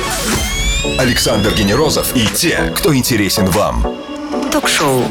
Александр 0.98 1.52
Генерозов 1.54 2.16
и 2.16 2.26
те, 2.28 2.72
кто 2.76 2.96
интересен 2.96 3.46
вам. 3.48 3.96
Ток-шоу 4.52 5.04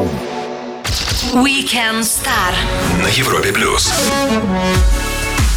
Weekend 1.20 2.00
Star 2.00 2.54
На 3.02 3.06
Европе+. 3.08 3.52
плюс. 3.52 3.92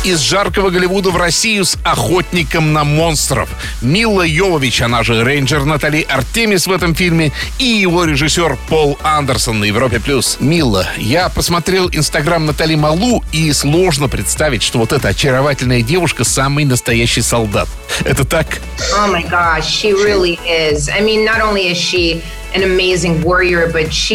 Из 0.04 0.20
жаркого 0.20 0.70
Голливуда 0.70 1.10
в 1.10 1.16
Россию 1.16 1.64
с 1.64 1.78
охотником 1.86 2.74
на 2.74 2.84
монстров. 2.84 3.48
Мила 3.82 4.24
Йовович, 4.24 4.82
она 4.82 5.04
же 5.04 5.24
рейнджер 5.24 5.64
Натали 5.64 6.02
Артемис 6.02 6.68
в 6.68 6.72
этом 6.74 6.94
фильме, 6.94 7.32
и 7.60 7.64
его 7.64 8.04
режиссер 8.04 8.58
Пол 8.68 9.00
Андерсон 9.02 9.62
на 9.62 9.64
Европе+. 9.64 10.02
плюс. 10.02 10.36
Мила, 10.42 10.86
я 10.98 11.30
посмотрел 11.30 11.90
инстаграм 11.90 12.46
Натали 12.46 12.76
Малу, 12.76 13.24
и 13.32 13.52
сложно 13.54 14.10
представить, 14.10 14.62
что 14.64 14.80
вот 14.80 14.92
эта 14.92 15.08
очаровательная 15.08 15.82
девушка 15.82 16.26
самый 16.26 16.66
настоящий 16.66 17.22
солдат. 17.22 17.70
Это 18.04 18.26
так? 18.26 18.60
Oh 18.98 19.10
my 19.10 19.24
gosh, 19.30 19.62
she 19.64 19.94
really 19.94 20.38
is. 20.46 20.90
I 20.90 21.00
mean, 21.02 21.24
not 21.26 21.40
only 21.40 21.72
is 21.72 21.78
she 21.78 22.22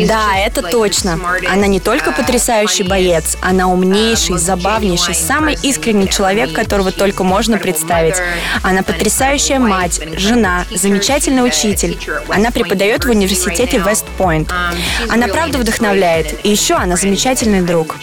Да, 0.06 0.36
это 0.38 0.62
точно. 0.62 1.18
Она 1.50 1.66
не 1.66 1.80
только 1.80 2.10
uh, 2.10 2.16
потрясающий 2.16 2.84
боец, 2.84 3.36
она 3.40 3.68
умнейший, 3.68 4.36
uh, 4.36 4.38
забавнейший, 4.38 5.14
most 5.14 5.26
самый 5.26 5.58
искренний 5.62 6.08
человек, 6.08 6.52
которого 6.52 6.92
только 6.92 7.24
можно 7.24 7.58
представить. 7.58 8.16
Она 8.62 8.82
потрясающая 8.82 9.58
мать, 9.58 10.00
жена, 10.16 10.64
замечательный 10.70 11.46
учитель. 11.46 11.98
Она 12.28 12.50
преподает 12.50 13.04
в 13.04 13.10
университете. 13.10 13.78
Вест-Пойнт. 13.78 14.48
Um, 14.48 14.76
Она 15.08 15.28
правда 15.28 15.58
вдохновляет. 15.58 16.44
И 16.44 16.50
еще 16.50 16.74
она 16.74 16.96
замечательный 16.96 17.62
друг. 17.62 17.96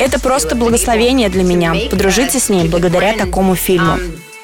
Это 0.00 0.20
просто 0.20 0.54
благословение 0.54 1.28
для 1.28 1.44
меня 1.44 1.74
подружиться 1.90 2.40
с 2.40 2.48
ней 2.48 2.68
благодаря 2.68 3.14
такому 3.14 3.54
фильму. 3.54 3.98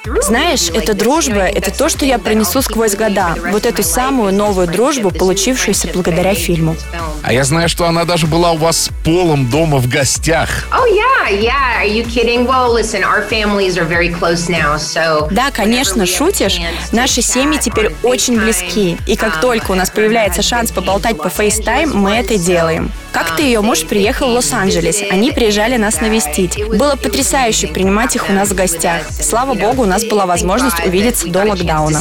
Um, 0.07 0.23
Знаешь, 0.23 0.71
эта 0.71 0.95
дружба 0.95 1.43
это 1.43 1.71
то, 1.71 1.89
что 1.89 2.05
я 2.05 2.19
I'll 2.19 2.61
сквозь 2.63 2.95
года. 2.95 3.35
Вот 3.51 3.67
эту 3.67 3.83
самую 3.83 4.33
новую 4.33 4.67
дружбу, 4.67 5.11
получившуюся 5.11 5.89
благодаря 5.93 6.35
фильму. 6.35 6.77
А 7.23 7.33
я 7.33 7.45
знаю, 7.45 7.69
что 7.69 7.87
она 7.87 8.05
даже 8.05 8.27
была 8.27 8.53
у 8.53 8.57
вас 8.57 8.85
с 8.85 8.91
Полом 9.05 9.51
дома 9.51 9.79
в 9.79 9.89
гостях. 9.89 10.67
Oh. 10.71 10.85
Да, 15.31 15.51
конечно, 15.51 16.07
шутишь. 16.07 16.61
Наши 16.93 17.23
семьи 17.23 17.59
теперь 17.59 17.95
очень 18.03 18.39
близки. 18.39 18.99
И 19.07 19.17
как 19.17 19.41
только 19.41 19.73
у 19.73 19.75
нас 19.75 19.91
появляется 19.91 20.43
шанс 20.43 20.71
поболтать 20.71 21.19
по 21.19 21.29
FaceTime, 21.29 21.95
мы 21.95 22.13
это 22.13 22.39
делаем. 22.39 22.91
Как-то 23.15 23.43
ее 23.43 23.61
муж 23.61 23.85
приехал 23.85 24.31
в 24.31 24.35
Лос-Анджелес. 24.35 25.03
Они 25.09 25.31
приезжали 25.31 25.77
нас 25.77 26.01
навестить. 26.01 26.59
Было 26.77 26.97
потрясающе 26.97 27.69
принимать 27.69 28.17
их 28.17 28.29
у 28.29 28.33
нас 28.33 28.49
в 28.49 28.57
гостях. 28.57 29.03
Слава 29.09 29.55
богу, 29.55 29.83
у 29.83 29.87
нас 29.87 30.05
была 30.05 30.27
возможность 30.27 30.85
увидеться 30.85 31.29
до 31.29 31.45
локдауна. 31.45 32.01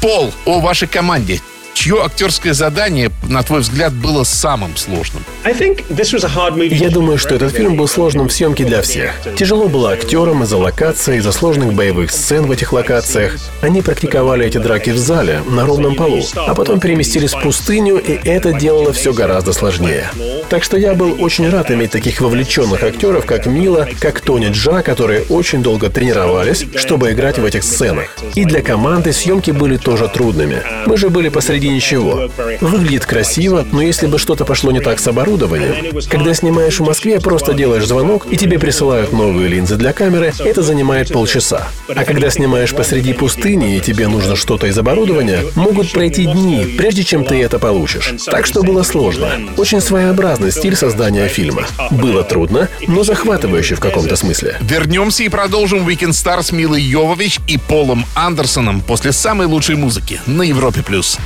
Пол, 0.00 0.32
о 0.46 0.60
вашей 0.60 0.88
команде. 0.88 1.42
Чье 1.74 2.02
актерское 2.04 2.52
задание, 2.52 3.10
на 3.28 3.42
твой 3.42 3.60
взгляд, 3.60 3.92
было 3.92 4.24
самым 4.24 4.76
сложным? 4.76 5.24
Я 5.44 6.90
думаю, 6.90 7.18
что 7.18 7.34
этот 7.34 7.52
фильм 7.52 7.76
был 7.76 7.88
сложным 7.88 8.28
в 8.28 8.32
съемке 8.32 8.64
для 8.64 8.82
всех. 8.82 9.12
Тяжело 9.36 9.68
было 9.68 9.92
актерам 9.92 10.42
из-за 10.44 10.58
локации, 10.58 11.16
из-за 11.16 11.32
сложных 11.32 11.72
боевых 11.72 12.10
сцен 12.10 12.46
в 12.46 12.50
этих 12.52 12.72
локациях. 12.72 13.36
Они 13.62 13.82
практиковали 13.82 14.46
эти 14.46 14.58
драки 14.58 14.90
в 14.90 14.98
зале, 14.98 15.42
на 15.48 15.64
ровном 15.64 15.96
полу, 15.96 16.22
а 16.36 16.54
потом 16.54 16.78
переместились 16.78 17.32
в 17.32 17.40
пустыню, 17.40 17.96
и 17.96 18.12
это 18.12 18.52
делало 18.52 18.92
все 18.92 19.12
гораздо 19.12 19.52
сложнее. 19.52 20.10
Так 20.50 20.62
что 20.62 20.76
я 20.76 20.94
был 20.94 21.16
очень 21.22 21.48
рад 21.48 21.70
иметь 21.70 21.90
таких 21.90 22.20
вовлеченных 22.20 22.82
актеров, 22.82 23.24
как 23.24 23.46
Мила, 23.46 23.88
как 23.98 24.20
Тони 24.20 24.50
Джа, 24.50 24.82
которые 24.82 25.22
очень 25.30 25.62
долго 25.62 25.88
тренировались, 25.88 26.66
чтобы 26.76 27.12
играть 27.12 27.38
в 27.38 27.44
этих 27.44 27.64
сценах. 27.64 28.14
И 28.34 28.44
для 28.44 28.60
команды 28.62 29.12
съемки 29.12 29.50
были 29.50 29.78
тоже 29.78 30.08
трудными. 30.08 30.62
Мы 30.86 30.96
же 30.96 31.08
были 31.08 31.28
посреди 31.28 31.61
ничего. 31.68 32.30
Выглядит 32.60 33.06
красиво, 33.06 33.66
но 33.70 33.82
если 33.82 34.06
бы 34.06 34.18
что-то 34.18 34.44
пошло 34.44 34.70
не 34.70 34.80
так 34.80 34.98
с 35.00 35.06
оборудованием, 35.06 36.00
когда 36.08 36.34
снимаешь 36.34 36.78
в 36.80 36.84
Москве, 36.84 37.20
просто 37.20 37.54
делаешь 37.54 37.86
звонок, 37.86 38.26
и 38.30 38.36
тебе 38.36 38.58
присылают 38.58 39.12
новые 39.12 39.48
линзы 39.48 39.76
для 39.76 39.92
камеры, 39.92 40.32
это 40.38 40.62
занимает 40.62 41.12
полчаса. 41.12 41.68
А 41.88 42.04
когда 42.04 42.30
снимаешь 42.30 42.74
посреди 42.74 43.12
пустыни, 43.12 43.76
и 43.76 43.80
тебе 43.80 44.08
нужно 44.08 44.36
что-то 44.36 44.66
из 44.66 44.78
оборудования, 44.78 45.44
могут 45.54 45.92
пройти 45.92 46.26
дни, 46.26 46.74
прежде 46.78 47.04
чем 47.04 47.24
ты 47.24 47.42
это 47.42 47.58
получишь. 47.58 48.14
Так 48.26 48.46
что 48.46 48.62
было 48.62 48.82
сложно. 48.82 49.28
Очень 49.56 49.80
своеобразный 49.80 50.52
стиль 50.52 50.76
создания 50.76 51.28
фильма. 51.28 51.66
Было 51.90 52.22
трудно, 52.22 52.68
но 52.86 53.04
захватывающе 53.04 53.74
в 53.74 53.80
каком-то 53.80 54.16
смысле. 54.16 54.56
Вернемся 54.60 55.22
и 55.24 55.28
продолжим 55.28 55.86
Weekend 55.86 56.10
Star 56.10 56.42
с 56.42 56.52
Милой 56.52 56.82
Йовович 56.82 57.40
и 57.46 57.58
Полом 57.58 58.04
Андерсоном 58.14 58.80
после 58.80 59.12
самой 59.12 59.46
лучшей 59.46 59.76
музыки 59.76 60.20
на 60.26 60.42
Европе+. 60.42 60.82
плюс. 60.82 61.18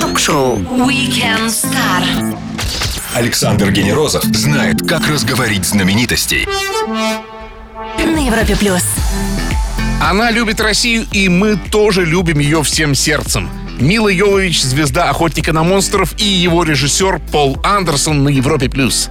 Ток-шоу 0.00 0.58
Weekend 0.58 1.48
Star 1.48 2.36
Александр 3.14 3.70
Генерозов 3.70 4.24
знает, 4.24 4.86
как 4.88 5.08
разговорить 5.08 5.64
знаменитостей. 5.64 6.46
на 7.98 8.26
Европе+. 8.26 8.56
плюс. 8.56 8.82
Она 10.00 10.30
любит 10.30 10.60
Россию, 10.60 11.06
и 11.12 11.28
мы 11.28 11.56
тоже 11.56 12.04
любим 12.04 12.38
ее 12.38 12.62
всем 12.62 12.94
сердцем. 12.94 13.50
Мила 13.78 14.08
Йовович, 14.08 14.62
звезда 14.62 15.10
«Охотника 15.10 15.52
на 15.52 15.62
монстров» 15.62 16.14
и 16.18 16.24
его 16.24 16.64
режиссер 16.64 17.18
Пол 17.32 17.58
Андерсон 17.64 18.22
на 18.24 18.28
Европе+. 18.28 18.68
плюс. 18.68 19.10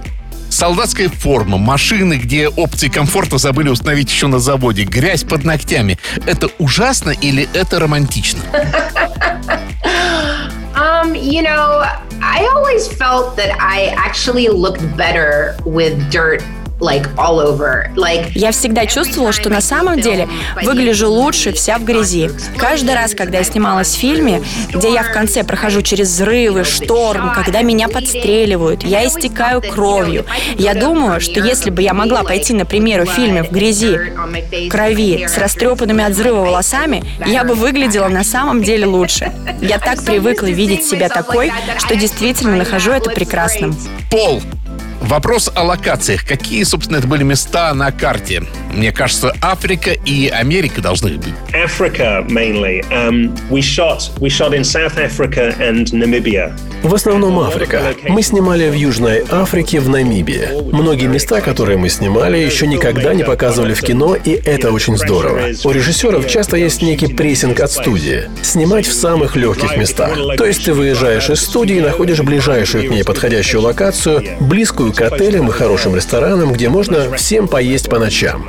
Солдатская 0.50 1.08
форма, 1.08 1.58
машины, 1.58 2.14
где 2.14 2.48
опции 2.48 2.88
комфорта 2.88 3.38
забыли 3.38 3.68
установить 3.68 4.10
еще 4.10 4.26
на 4.26 4.40
заводе, 4.40 4.82
грязь 4.84 5.22
под 5.22 5.44
ногтями. 5.44 5.98
Это 6.26 6.48
ужасно 6.58 7.10
или 7.10 7.48
это 7.54 7.78
романтично? 7.78 8.40
Um, 11.10 11.16
you 11.16 11.42
know, 11.42 11.82
I 12.22 12.48
always 12.54 12.92
felt 12.92 13.36
that 13.36 13.58
I 13.60 13.86
actually 13.96 14.48
looked 14.48 14.80
better 14.96 15.56
with 15.64 16.10
dirt 16.12 16.40
like 16.80 17.08
all 17.16 17.38
over. 17.38 17.92
Like, 17.94 18.32
Я 18.34 18.52
всегда 18.52 18.86
чувствовала, 18.86 19.32
что 19.32 19.48
на 19.50 19.60
самом 19.60 20.00
деле 20.00 20.28
выгляжу 20.62 21.10
лучше 21.10 21.52
вся 21.52 21.78
в 21.78 21.84
грязи. 21.84 22.30
Каждый 22.56 22.94
раз, 22.94 23.14
когда 23.14 23.38
я 23.38 23.44
снималась 23.44 23.94
в 23.94 23.98
фильме, 23.98 24.42
где 24.72 24.92
я 24.92 25.02
в 25.02 25.12
конце 25.12 25.44
прохожу 25.44 25.82
через 25.82 26.08
взрывы, 26.08 26.64
шторм, 26.64 27.32
когда 27.34 27.62
меня 27.62 27.88
подстреливают, 27.88 28.82
я 28.82 29.06
истекаю 29.06 29.60
кровью. 29.62 30.24
Я 30.56 30.74
думаю, 30.74 31.20
что 31.20 31.40
если 31.40 31.70
бы 31.70 31.82
я 31.82 31.94
могла 31.94 32.22
пойти, 32.22 32.52
например, 32.54 33.06
в 33.06 33.10
фильме 33.10 33.42
в 33.42 33.50
грязи, 33.50 33.98
крови, 34.70 35.26
с 35.26 35.38
растрепанными 35.38 36.04
от 36.04 36.12
взрыва 36.12 36.40
волосами, 36.40 37.04
я 37.26 37.44
бы 37.44 37.54
выглядела 37.54 38.08
на 38.08 38.24
самом 38.24 38.62
деле 38.62 38.86
лучше. 38.86 39.32
Я 39.60 39.78
так 39.78 40.02
привыкла 40.02 40.46
видеть 40.46 40.84
себя 40.84 41.08
такой, 41.08 41.52
что 41.78 41.96
действительно 41.96 42.56
нахожу 42.56 42.92
это 42.92 43.10
прекрасным. 43.10 43.76
Пол. 44.10 44.42
Вопрос 45.10 45.50
о 45.52 45.64
локациях. 45.64 46.24
Какие, 46.24 46.62
собственно, 46.62 46.98
это 46.98 47.08
были 47.08 47.24
места 47.24 47.74
на 47.74 47.90
карте? 47.90 48.44
Мне 48.72 48.92
кажется, 48.92 49.34
Африка 49.42 49.90
и 49.90 50.28
Америка 50.28 50.80
должны 50.80 51.18
быть. 51.18 51.34
Africa 51.52 52.24
mainly. 52.28 52.84
Um, 52.92 53.36
we 53.50 53.60
shot 53.60 54.12
we 54.20 54.28
shot 54.28 54.52
in 54.54 54.62
South 54.62 54.96
Africa 54.98 55.52
and 55.58 55.86
Namibia. 55.92 56.56
В 56.84 56.94
основном 56.94 57.40
Африка. 57.40 57.92
Мы 58.08 58.22
снимали 58.22 58.70
в 58.70 58.74
Южной 58.74 59.24
Африке, 59.30 59.80
в 59.80 59.88
Намибии. 59.88 60.48
Многие 60.72 61.08
места, 61.08 61.40
которые 61.40 61.76
мы 61.76 61.88
снимали, 61.88 62.38
еще 62.38 62.68
никогда 62.68 63.12
не 63.12 63.24
показывали 63.24 63.74
в 63.74 63.82
кино, 63.82 64.14
и 64.14 64.30
это 64.30 64.70
очень 64.70 64.96
здорово. 64.96 65.40
У 65.64 65.70
режиссеров 65.72 66.26
часто 66.28 66.56
есть 66.56 66.82
некий 66.82 67.08
прессинг 67.08 67.58
от 67.60 67.72
студии. 67.72 68.30
Снимать 68.42 68.86
в 68.86 68.94
самых 68.94 69.34
легких 69.34 69.76
местах. 69.76 70.14
То 70.38 70.46
есть 70.46 70.64
ты 70.64 70.72
выезжаешь 70.72 71.28
из 71.28 71.40
студии 71.40 71.76
и 71.76 71.80
находишь 71.80 72.20
ближайшую 72.20 72.88
к 72.88 72.90
ней 72.90 73.04
подходящую 73.04 73.62
локацию, 73.62 74.24
близкую 74.40 74.92
к 74.92 74.99
отелям 75.00 75.48
и 75.48 75.52
хорошим 75.52 75.94
ресторанам, 75.94 76.52
где 76.52 76.68
можно 76.68 77.14
всем 77.16 77.48
поесть 77.48 77.88
по 77.88 77.98
ночам. 77.98 78.46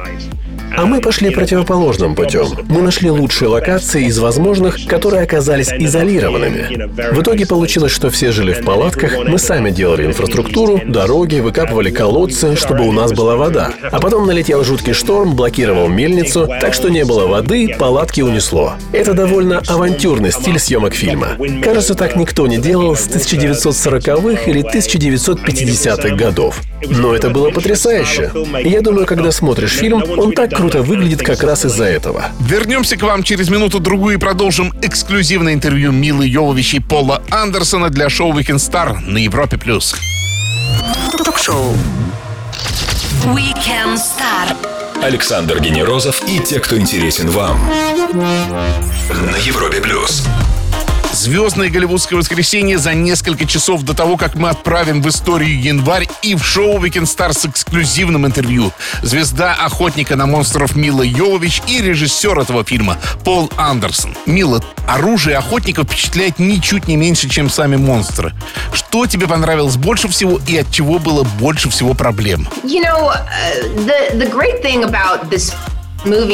А 0.77 0.85
мы 0.85 1.01
пошли 1.01 1.29
противоположным 1.29 2.15
путем. 2.15 2.47
Мы 2.69 2.81
нашли 2.81 3.09
лучшие 3.09 3.49
локации 3.49 4.05
из 4.05 4.19
возможных, 4.19 4.85
которые 4.85 5.23
оказались 5.23 5.71
изолированными. 5.71 6.89
В 7.13 7.21
итоге 7.21 7.45
получилось, 7.45 7.91
что 7.91 8.09
все 8.09 8.31
жили 8.31 8.53
в 8.53 8.63
палатках, 8.63 9.17
мы 9.25 9.37
сами 9.37 9.71
делали 9.71 10.05
инфраструктуру, 10.05 10.81
дороги, 10.85 11.39
выкапывали 11.39 11.91
колодцы, 11.91 12.55
чтобы 12.55 12.87
у 12.87 12.91
нас 12.91 13.11
была 13.11 13.35
вода. 13.35 13.71
А 13.91 13.99
потом 13.99 14.25
налетел 14.25 14.63
жуткий 14.63 14.93
шторм, 14.93 15.35
блокировал 15.35 15.87
мельницу, 15.87 16.47
так 16.47 16.73
что 16.73 16.89
не 16.89 17.03
было 17.03 17.27
воды, 17.27 17.75
палатки 17.77 18.21
унесло. 18.21 18.73
Это 18.93 19.13
довольно 19.13 19.61
авантюрный 19.67 20.31
стиль 20.31 20.59
съемок 20.59 20.93
фильма. 20.93 21.37
Кажется, 21.63 21.95
так 21.95 22.15
никто 22.15 22.47
не 22.47 22.57
делал 22.57 22.95
с 22.95 23.07
1940-х 23.07 24.49
или 24.49 24.63
1950-х 24.63 26.15
годов. 26.15 26.61
Но 26.87 27.13
это 27.13 27.29
было 27.29 27.49
потрясающе. 27.49 28.31
Я 28.63 28.81
думаю, 28.81 29.05
когда 29.05 29.31
смотришь 29.31 29.71
фильм, 29.71 30.03
он 30.17 30.31
так 30.31 30.60
круто 30.61 30.83
выглядит 30.83 31.23
как 31.23 31.41
раз 31.41 31.65
из-за 31.65 31.85
этого. 31.85 32.25
Вернемся 32.39 32.95
к 32.95 33.01
вам 33.01 33.23
через 33.23 33.49
минуту-другую 33.49 34.15
и 34.15 34.19
продолжим 34.19 34.71
эксклюзивное 34.83 35.55
интервью 35.55 35.91
Милы 35.91 36.27
Йовович 36.27 36.75
и 36.75 36.79
Пола 36.79 37.23
Андерсона 37.31 37.89
для 37.89 38.09
шоу 38.09 38.31
Weekend 38.37 38.57
Star 38.57 38.99
на 38.99 39.17
Европе+. 39.17 39.57
плюс. 39.57 39.95
Ток-шоу. 41.25 41.73
Weekend 43.25 43.95
Star. 43.95 44.55
Александр 45.03 45.59
Генерозов 45.59 46.21
и 46.27 46.37
те, 46.39 46.59
кто 46.59 46.77
интересен 46.77 47.31
вам. 47.31 47.59
На 49.09 49.37
Европе 49.37 49.81
плюс. 49.81 50.27
Звездное 51.21 51.69
голливудское 51.69 52.17
воскресенье 52.17 52.79
за 52.79 52.95
несколько 52.95 53.45
часов 53.45 53.83
до 53.83 53.93
того, 53.93 54.17
как 54.17 54.33
мы 54.33 54.49
отправим 54.49 55.03
в 55.03 55.07
историю 55.07 55.61
январь 55.61 56.07
и 56.23 56.33
в 56.33 56.43
шоу 56.43 56.83
Weekend 56.83 57.03
Star 57.03 57.31
с 57.31 57.45
эксклюзивным 57.45 58.25
интервью. 58.25 58.71
Звезда 59.03 59.53
охотника 59.53 60.15
на 60.15 60.25
монстров 60.25 60.75
Мила 60.75 61.03
Йовович 61.03 61.61
и 61.67 61.79
режиссер 61.79 62.39
этого 62.39 62.63
фильма 62.63 62.97
Пол 63.23 63.51
Андерсон. 63.55 64.17
Мила, 64.25 64.63
оружие 64.87 65.37
охотников 65.37 65.85
впечатляет 65.85 66.39
ничуть 66.39 66.87
не 66.87 66.97
меньше, 66.97 67.29
чем 67.29 67.51
сами 67.51 67.75
монстры. 67.75 68.33
Что 68.73 69.05
тебе 69.05 69.27
понравилось 69.27 69.75
больше 69.75 70.07
всего 70.07 70.41
и 70.47 70.57
от 70.57 70.71
чего 70.71 70.97
было 70.97 71.21
больше 71.39 71.69
всего 71.69 71.93
проблем? 71.93 72.47
you 72.63 72.81
know, 72.81 73.09
uh, 73.09 73.21
the 73.85 74.17
the 74.17 74.27
great 74.27 74.63
thing 74.63 74.83
about 74.83 75.29
this 75.29 75.53
Uh, 76.03 76.33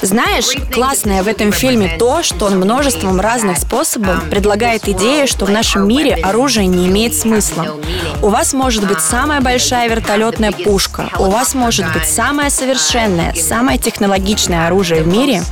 Знаешь, 0.00 0.46
классное 0.72 1.22
в 1.22 1.28
этом 1.28 1.52
фильме 1.52 1.96
то, 1.98 2.22
что 2.22 2.46
он 2.46 2.58
множеством 2.58 3.20
разных 3.20 3.58
способов 3.58 4.30
предлагает 4.30 4.88
идею, 4.88 5.26
что 5.28 5.44
в 5.44 5.50
нашем 5.50 5.86
мире 5.86 6.14
оружие 6.14 6.66
не 6.66 6.86
имеет 6.86 7.14
смысла. 7.14 7.76
У 8.22 8.28
вас 8.28 8.54
может 8.54 8.88
быть 8.88 9.00
самая 9.00 9.42
большая 9.42 9.90
вертолетная 9.90 10.52
пушка, 10.52 11.10
у 11.18 11.24
вас 11.24 11.54
может 11.54 11.92
быть 11.92 12.06
самое 12.06 12.48
совершенное, 12.48 13.34
самое 13.34 13.78
технологичное 13.78 14.66
оружие 14.66 15.02
в 15.02 15.06
мире, 15.06 15.42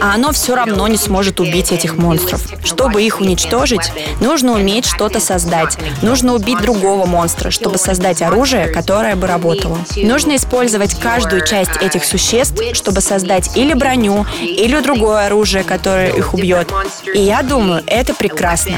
а 0.00 0.14
оно 0.14 0.30
все 0.30 0.54
равно 0.54 0.86
не 0.86 0.98
сможет 0.98 1.40
убить 1.40 1.72
этих 1.72 1.96
монстров. 1.96 2.42
Чтобы 2.62 3.02
их 3.02 3.20
уничтожить, 3.20 3.92
нужно 4.20 4.52
уметь 4.52 4.86
что-то 4.86 5.18
создать. 5.18 5.78
Нужно 6.00 6.34
убить 6.34 6.60
другого 6.60 7.06
монстра, 7.06 7.50
чтобы 7.50 7.76
создать 7.78 8.22
оружие, 8.22 8.68
которое 8.68 9.16
бы 9.16 9.26
работало. 9.26 9.78
Нужно 9.96 10.36
использовать 10.36 10.94
каждую 11.08 11.46
часть 11.46 11.76
этих 11.80 12.04
существ, 12.04 12.60
чтобы 12.74 13.00
создать 13.00 13.56
или 13.56 13.72
броню, 13.72 14.26
или 14.42 14.78
другое 14.80 15.26
оружие, 15.26 15.64
которое 15.64 16.10
их 16.10 16.34
убьет. 16.34 16.70
И 17.14 17.18
я 17.18 17.42
думаю, 17.42 17.82
это 17.86 18.12
прекрасно. 18.12 18.76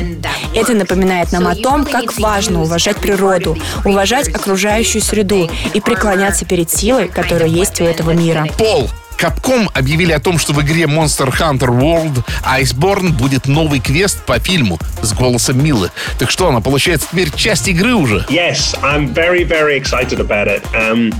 Это 0.54 0.74
напоминает 0.74 1.32
нам 1.32 1.48
о 1.48 1.56
том, 1.56 1.84
как 1.84 2.16
важно 2.18 2.62
уважать 2.62 2.98
природу, 2.98 3.58
уважать 3.84 4.28
окружающую 4.28 5.02
среду 5.02 5.50
и 5.74 5.80
преклоняться 5.80 6.44
перед 6.44 6.70
силой, 6.70 7.08
которая 7.08 7.48
есть 7.48 7.80
у 7.80 7.84
этого 7.84 8.12
мира. 8.12 8.46
Пол, 8.56 8.88
Капком 9.16 9.68
объявили 9.74 10.12
о 10.12 10.20
том, 10.20 10.38
что 10.38 10.54
в 10.54 10.62
игре 10.62 10.84
Monster 10.84 11.30
Hunter 11.30 11.68
World 11.68 12.24
Iceborne 12.42 13.10
будет 13.10 13.46
новый 13.46 13.80
квест 13.80 14.24
по 14.24 14.38
фильму 14.38 14.78
с 15.02 15.12
голосом 15.12 15.62
Милы. 15.62 15.90
Так 16.18 16.30
что, 16.30 16.48
она 16.48 16.60
получается 16.60 17.08
теперь 17.10 17.30
часть 17.32 17.68
игры 17.68 17.92
уже? 17.92 18.24
Yes, 18.30 18.74
I'm 18.82 19.12
very, 19.12 19.44
very 19.44 19.76
excited 19.76 20.20
about 20.20 20.46
it. 20.46 20.62
Um, 20.72 21.12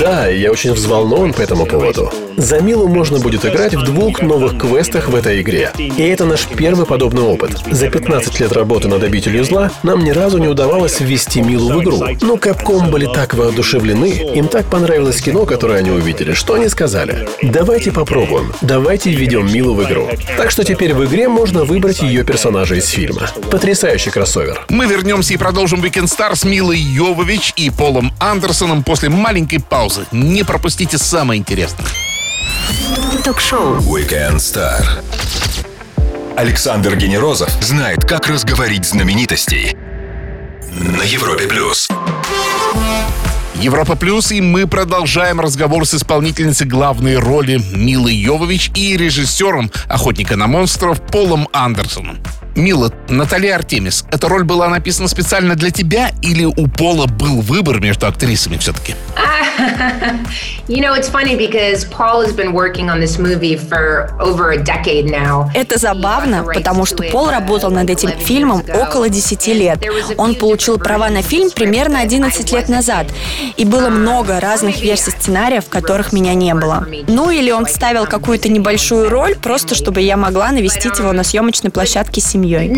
Да, 0.00 0.26
я 0.28 0.50
очень 0.50 0.72
взволнован 0.72 1.32
по 1.32 1.40
этому 1.40 1.66
поводу. 1.66 2.10
За 2.36 2.60
Милу 2.60 2.88
можно 2.88 3.18
будет 3.18 3.44
играть 3.44 3.74
в 3.74 3.82
двух 3.82 4.22
новых 4.22 4.58
квестах 4.58 5.08
в 5.08 5.14
этой 5.14 5.42
игре. 5.42 5.70
И 5.78 6.02
это 6.02 6.24
наш 6.24 6.46
первый 6.46 6.86
подобный 6.86 7.22
опыт. 7.22 7.52
За 7.70 7.88
15 7.88 8.40
лет 8.40 8.52
работы 8.52 8.88
над 8.88 9.02
обителью 9.02 9.44
зла 9.44 9.70
нам 9.82 10.02
ни 10.02 10.10
разу 10.10 10.38
не 10.38 10.48
удавалось 10.48 11.00
ввести 11.00 11.42
Милу 11.42 11.72
в 11.72 11.82
игру. 11.82 11.98
Но 12.22 12.36
Capcom 12.36 12.90
были 12.90 13.06
так 13.06 13.34
воодушевлены, 13.34 14.32
им 14.34 14.48
так 14.48 14.66
понравилось 14.66 15.20
кино, 15.20 15.44
которое 15.44 15.78
они 15.78 15.90
увидели, 15.90 16.32
что 16.32 16.54
они 16.54 16.68
сказали, 16.68 17.28
давайте 17.42 17.92
попробуем, 17.92 18.52
давайте 18.62 19.10
введем 19.10 19.52
Милу 19.52 19.74
в 19.74 19.84
игру. 19.84 20.08
Так 20.36 20.50
что 20.50 20.64
теперь 20.64 20.94
в 20.94 21.04
игре 21.04 21.28
можно 21.28 21.64
выбрать 21.64 22.00
ее 22.00 22.24
персонажа 22.24 22.76
из 22.76 22.88
фильма. 22.88 23.28
Потрясающий 23.50 24.10
кроссовер. 24.10 24.64
Мы 24.68 24.86
вернемся 24.86 25.34
и 25.34 25.36
продолжим 25.36 25.82
Weekend 25.82 26.04
Star 26.04 26.34
с 26.34 26.44
Милой 26.44 26.78
Йовович 26.78 27.52
и 27.56 27.70
Полом 27.70 28.12
Андерсоном 28.18 28.82
после 28.82 29.01
маленькой 29.08 29.58
паузы. 29.58 30.06
Не 30.12 30.44
пропустите 30.44 30.98
самое 30.98 31.38
интересное. 31.40 31.86
Ток-шоу. 33.24 33.78
Weekend 33.78 34.36
Star. 34.36 34.84
Александр 36.36 36.96
Генерозов 36.96 37.50
знает, 37.62 38.04
как 38.04 38.26
разговорить 38.26 38.84
знаменитостей. 38.84 39.76
На 40.70 41.02
Европе 41.02 41.46
плюс. 41.46 41.88
Европа 43.62 43.94
Плюс, 43.94 44.32
и 44.32 44.40
мы 44.40 44.66
продолжаем 44.66 45.38
разговор 45.38 45.86
с 45.86 45.94
исполнительницей 45.94 46.66
главной 46.66 47.16
роли 47.16 47.60
Милой 47.72 48.14
Йовович 48.14 48.72
и 48.74 48.96
режиссером 48.96 49.70
«Охотника 49.88 50.34
на 50.34 50.48
монстров» 50.48 51.00
Полом 51.00 51.48
Андерсоном. 51.52 52.18
Мила, 52.54 52.92
Наталья 53.08 53.56
Артемис, 53.56 54.04
эта 54.10 54.28
роль 54.28 54.44
была 54.44 54.68
написана 54.68 55.08
специально 55.08 55.54
для 55.54 55.70
тебя 55.70 56.10
или 56.22 56.44
у 56.44 56.68
Пола 56.68 57.06
был 57.06 57.40
выбор 57.40 57.80
между 57.80 58.06
актрисами 58.06 58.56
все-таки? 58.56 58.94
you 60.68 60.80
know, 60.80 60.94
it's 60.94 61.08
funny 61.08 61.36
because 61.36 61.84
Paul 61.84 62.22
has 62.22 62.32
been 62.32 62.52
working 62.52 62.88
on 62.88 63.00
this 63.00 63.18
movie 63.18 63.56
for 63.56 64.10
over 64.20 64.52
a 64.52 64.58
decade 64.58 65.06
now. 65.10 65.50
Это 65.54 65.78
забавно, 65.78 66.44
потому 66.44 66.86
что 66.86 67.02
Пол 67.04 67.30
работал 67.30 67.70
над 67.70 67.90
этим 67.90 68.10
фильмом 68.18 68.62
около 68.74 69.08
10 69.08 69.46
лет. 69.48 69.82
Он 70.16 70.34
получил 70.34 70.78
права 70.78 71.08
на 71.08 71.22
фильм 71.22 71.50
примерно 71.50 72.00
11 72.00 72.52
лет 72.52 72.68
назад. 72.68 73.06
И 73.56 73.64
было 73.64 73.88
много 73.88 74.40
разных 74.40 74.80
версий 74.80 75.10
сценария, 75.10 75.60
в 75.60 75.68
которых 75.68 76.12
меня 76.12 76.34
не 76.34 76.54
было. 76.54 76.86
Ну 77.08 77.30
или 77.30 77.50
он 77.50 77.66
вставил 77.66 78.06
какую-то 78.06 78.48
небольшую 78.48 79.08
роль, 79.10 79.36
просто 79.36 79.74
чтобы 79.74 80.00
я 80.00 80.16
могла 80.16 80.50
навестить 80.50 80.98
его 80.98 81.12
на 81.12 81.24
съемочной 81.24 81.70
площадке 81.70 82.20
с 82.20 82.34
семьей. 82.42 82.68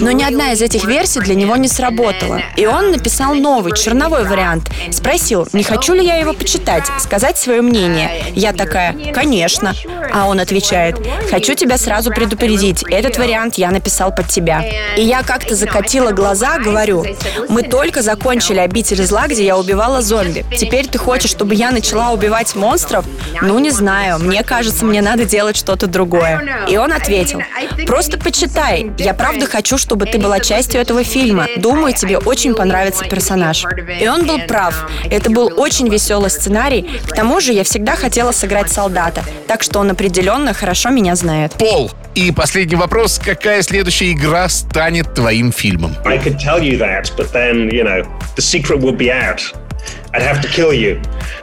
Но 0.00 0.12
ни 0.12 0.22
одна 0.22 0.52
из 0.52 0.62
этих 0.62 0.84
версий 0.84 1.20
для 1.20 1.34
него 1.34 1.56
не 1.56 1.68
сработала. 1.68 2.40
И 2.56 2.66
он 2.66 2.90
написал 2.90 3.34
новый, 3.34 3.74
черновой 3.74 4.24
вариант. 4.24 4.70
Спросил, 4.90 5.46
не 5.52 5.62
хочу 5.62 5.94
ли 5.94 6.04
я 6.04 6.16
его 6.16 6.32
почитать, 6.32 6.84
сказать 6.98 7.38
свое 7.38 7.62
мнение. 7.62 8.10
Я 8.34 8.52
такая, 8.52 8.94
конечно. 9.12 9.74
А 10.12 10.26
он 10.26 10.40
отвечает, 10.40 10.96
хочу 11.30 11.54
тебя 11.54 11.76
сразу 11.76 12.10
предупредить, 12.10 12.82
этот 12.88 13.18
вариант 13.18 13.56
я 13.56 13.70
написал 13.70 14.14
под 14.14 14.28
тебя. 14.28 14.64
И 14.96 15.02
я 15.02 15.22
как-то 15.22 15.54
закатила 15.54 16.12
глаза, 16.12 16.58
говорю, 16.58 17.04
мы 17.48 17.62
только 17.62 18.00
закончили 18.02 18.58
«Обитель 18.58 19.04
зла», 19.04 19.26
где 19.26 19.44
я 19.44 19.58
убивала 19.58 20.00
зомби. 20.00 20.46
Теперь 20.56 20.86
ты 20.86 20.98
хочешь, 20.98 21.30
чтобы 21.30 21.54
я 21.54 21.70
начала 21.70 22.10
убивать 22.12 22.54
монстров? 22.54 23.04
Ну, 23.42 23.58
не 23.58 23.70
знаю, 23.70 24.18
мне 24.18 24.42
кажется, 24.42 24.84
мне 24.84 25.02
надо 25.02 25.24
делать 25.24 25.56
что-то 25.56 25.86
другое. 25.86 26.66
И 26.68 26.76
он 26.76 26.92
ответил, 26.92 27.42
просто 27.86 28.18
почитай, 28.28 28.92
я 28.98 29.14
правда 29.14 29.46
хочу, 29.46 29.78
чтобы 29.78 30.04
ты 30.04 30.18
была 30.18 30.38
частью 30.38 30.82
этого 30.82 31.02
фильма. 31.02 31.46
Думаю, 31.56 31.94
тебе 31.94 32.18
очень 32.18 32.54
понравится 32.54 33.06
персонаж. 33.06 33.64
И 33.98 34.06
он 34.06 34.26
был 34.26 34.40
прав. 34.40 34.74
Это 35.10 35.30
был 35.30 35.50
очень 35.56 35.88
веселый 35.88 36.28
сценарий. 36.28 36.82
К 37.08 37.14
тому 37.14 37.40
же 37.40 37.54
я 37.54 37.64
всегда 37.64 37.96
хотела 37.96 38.32
сыграть 38.32 38.70
солдата, 38.70 39.24
так 39.46 39.62
что 39.62 39.78
он 39.78 39.90
определенно 39.92 40.52
хорошо 40.52 40.90
меня 40.90 41.16
знает. 41.16 41.52
Пол, 41.54 41.90
и 42.14 42.30
последний 42.30 42.76
вопрос. 42.76 43.18
Какая 43.18 43.62
следующая 43.62 44.12
игра 44.12 44.46
станет 44.50 45.14
твоим 45.14 45.50
фильмом? 45.50 45.96
I 46.04 46.18
could 46.18 46.36
tell 46.36 46.60
you 46.60 46.78
that, 46.78 47.10
but 47.16 47.32
then, 47.32 47.70
you 47.70 47.82
know, 47.82 48.06
the 48.36 48.42
secret 48.42 48.78
would 48.80 48.98
be 48.98 49.10
out. 49.10 49.40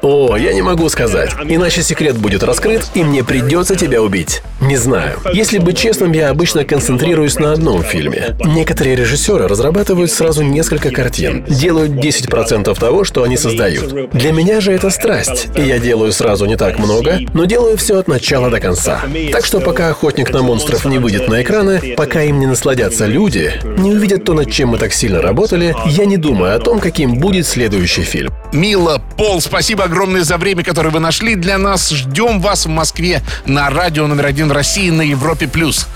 О, 0.01 0.35
я 0.35 0.53
не 0.53 0.61
могу 0.61 0.89
сказать. 0.89 1.31
Иначе 1.47 1.83
секрет 1.83 2.17
будет 2.17 2.43
раскрыт, 2.43 2.89
и 2.93 3.03
мне 3.03 3.23
придется 3.23 3.75
тебя 3.75 4.01
убить. 4.01 4.41
Не 4.61 4.77
знаю. 4.77 5.19
Если 5.33 5.59
быть 5.59 5.77
честным, 5.77 6.11
я 6.13 6.29
обычно 6.29 6.65
концентрируюсь 6.65 7.37
на 7.37 7.53
одном 7.53 7.83
фильме. 7.83 8.35
Некоторые 8.43 8.95
режиссеры 8.95 9.47
разрабатывают 9.47 10.11
сразу 10.11 10.41
несколько 10.43 10.89
картин, 10.91 11.45
делают 11.47 11.91
10% 11.91 12.77
того, 12.79 13.03
что 13.03 13.23
они 13.23 13.37
создают. 13.37 14.11
Для 14.11 14.31
меня 14.31 14.61
же 14.61 14.71
это 14.71 14.89
страсть, 14.89 15.47
и 15.55 15.61
я 15.61 15.77
делаю 15.77 16.11
сразу 16.11 16.45
не 16.45 16.55
так 16.55 16.79
много, 16.79 17.19
но 17.33 17.45
делаю 17.45 17.77
все 17.77 17.99
от 17.99 18.07
начала 18.07 18.49
до 18.49 18.59
конца. 18.59 19.01
Так 19.31 19.45
что 19.45 19.59
пока 19.59 19.89
«Охотник 19.89 20.31
на 20.31 20.41
монстров» 20.41 20.85
не 20.85 20.97
выйдет 20.97 21.27
на 21.27 21.41
экраны, 21.43 21.93
пока 21.95 22.23
им 22.23 22.39
не 22.39 22.47
насладятся 22.47 23.05
люди, 23.05 23.53
не 23.77 23.91
увидят 23.91 24.23
то, 24.23 24.33
над 24.33 24.51
чем 24.51 24.69
мы 24.69 24.77
так 24.77 24.93
сильно 24.93 25.21
работали, 25.21 25.75
я 25.85 26.05
не 26.05 26.17
думаю 26.17 26.55
о 26.55 26.59
том, 26.59 26.79
каким 26.79 27.15
будет 27.15 27.45
следующий 27.45 28.03
фильм. 28.03 28.33
Мила, 28.55 29.01
Пол, 29.17 29.41
спасибо 29.41 29.83
огромное 29.83 30.23
за 30.23 30.37
время, 30.37 30.63
которое 30.63 30.89
вы 30.89 30.99
нашли 30.99 31.35
для 31.35 31.57
нас. 31.57 31.89
Ждем 31.89 32.39
вас 32.39 32.65
в 32.65 32.69
Москве 32.69 33.21
на 33.45 33.69
радио 33.69 34.07
номер 34.07 34.25
один 34.25 34.51
России 34.51 34.89
на 34.89 35.01
Европе+. 35.01 35.47
плюс. 35.47 35.87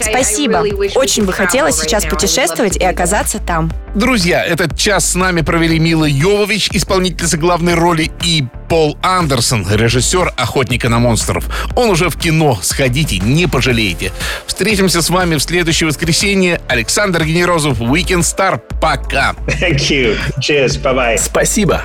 Спасибо. 0.00 0.64
Очень 0.96 1.24
бы 1.24 1.32
хотелось 1.32 1.80
сейчас 1.80 2.04
путешествовать 2.04 2.76
и 2.76 2.84
оказаться 2.84 3.38
там. 3.38 3.72
Друзья, 3.94 4.44
этот 4.44 4.76
час 4.76 5.12
с 5.12 5.14
нами 5.14 5.40
провели 5.40 5.78
Мила 5.78 6.04
Йовович, 6.04 6.70
исполнительница 6.72 7.38
главной 7.38 7.74
роли, 7.74 8.10
и 8.22 8.44
Пол 8.68 8.98
Андерсон, 9.02 9.66
режиссер 9.70 10.34
«Охотника 10.36 10.88
на 10.88 10.98
монстров». 10.98 11.44
Он 11.74 11.88
уже 11.90 12.10
в 12.10 12.18
кино. 12.18 12.58
Сходите, 12.62 13.18
не 13.18 13.46
пожалеете. 13.46 14.12
Встретимся 14.46 15.00
с 15.00 15.08
вами 15.08 15.36
в 15.36 15.40
следующее 15.40 15.88
воскресенье. 15.88 16.60
Александр 16.68 17.24
Генерозов, 17.24 17.80
Weekend 17.80 18.20
Star. 18.20 18.60
Пока. 18.80 19.34
Thank 19.46 19.88
you. 19.88 20.18
Cheers. 20.38 20.80
Bye-bye. 20.82 21.18
Спасибо. 21.18 21.82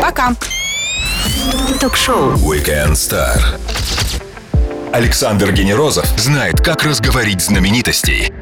Пока. 0.00 0.34
Ток-шоу. 1.80 2.34
Weekend 2.34 2.92
Star. 2.92 3.40
Александр 4.92 5.50
Генерозов 5.50 6.06
знает, 6.16 6.60
как 6.60 6.84
разговорить 6.84 7.42
знаменитостей. 7.42 8.32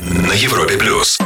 На 0.00 0.32
Европе 0.32 0.78
плюс. 0.78 1.18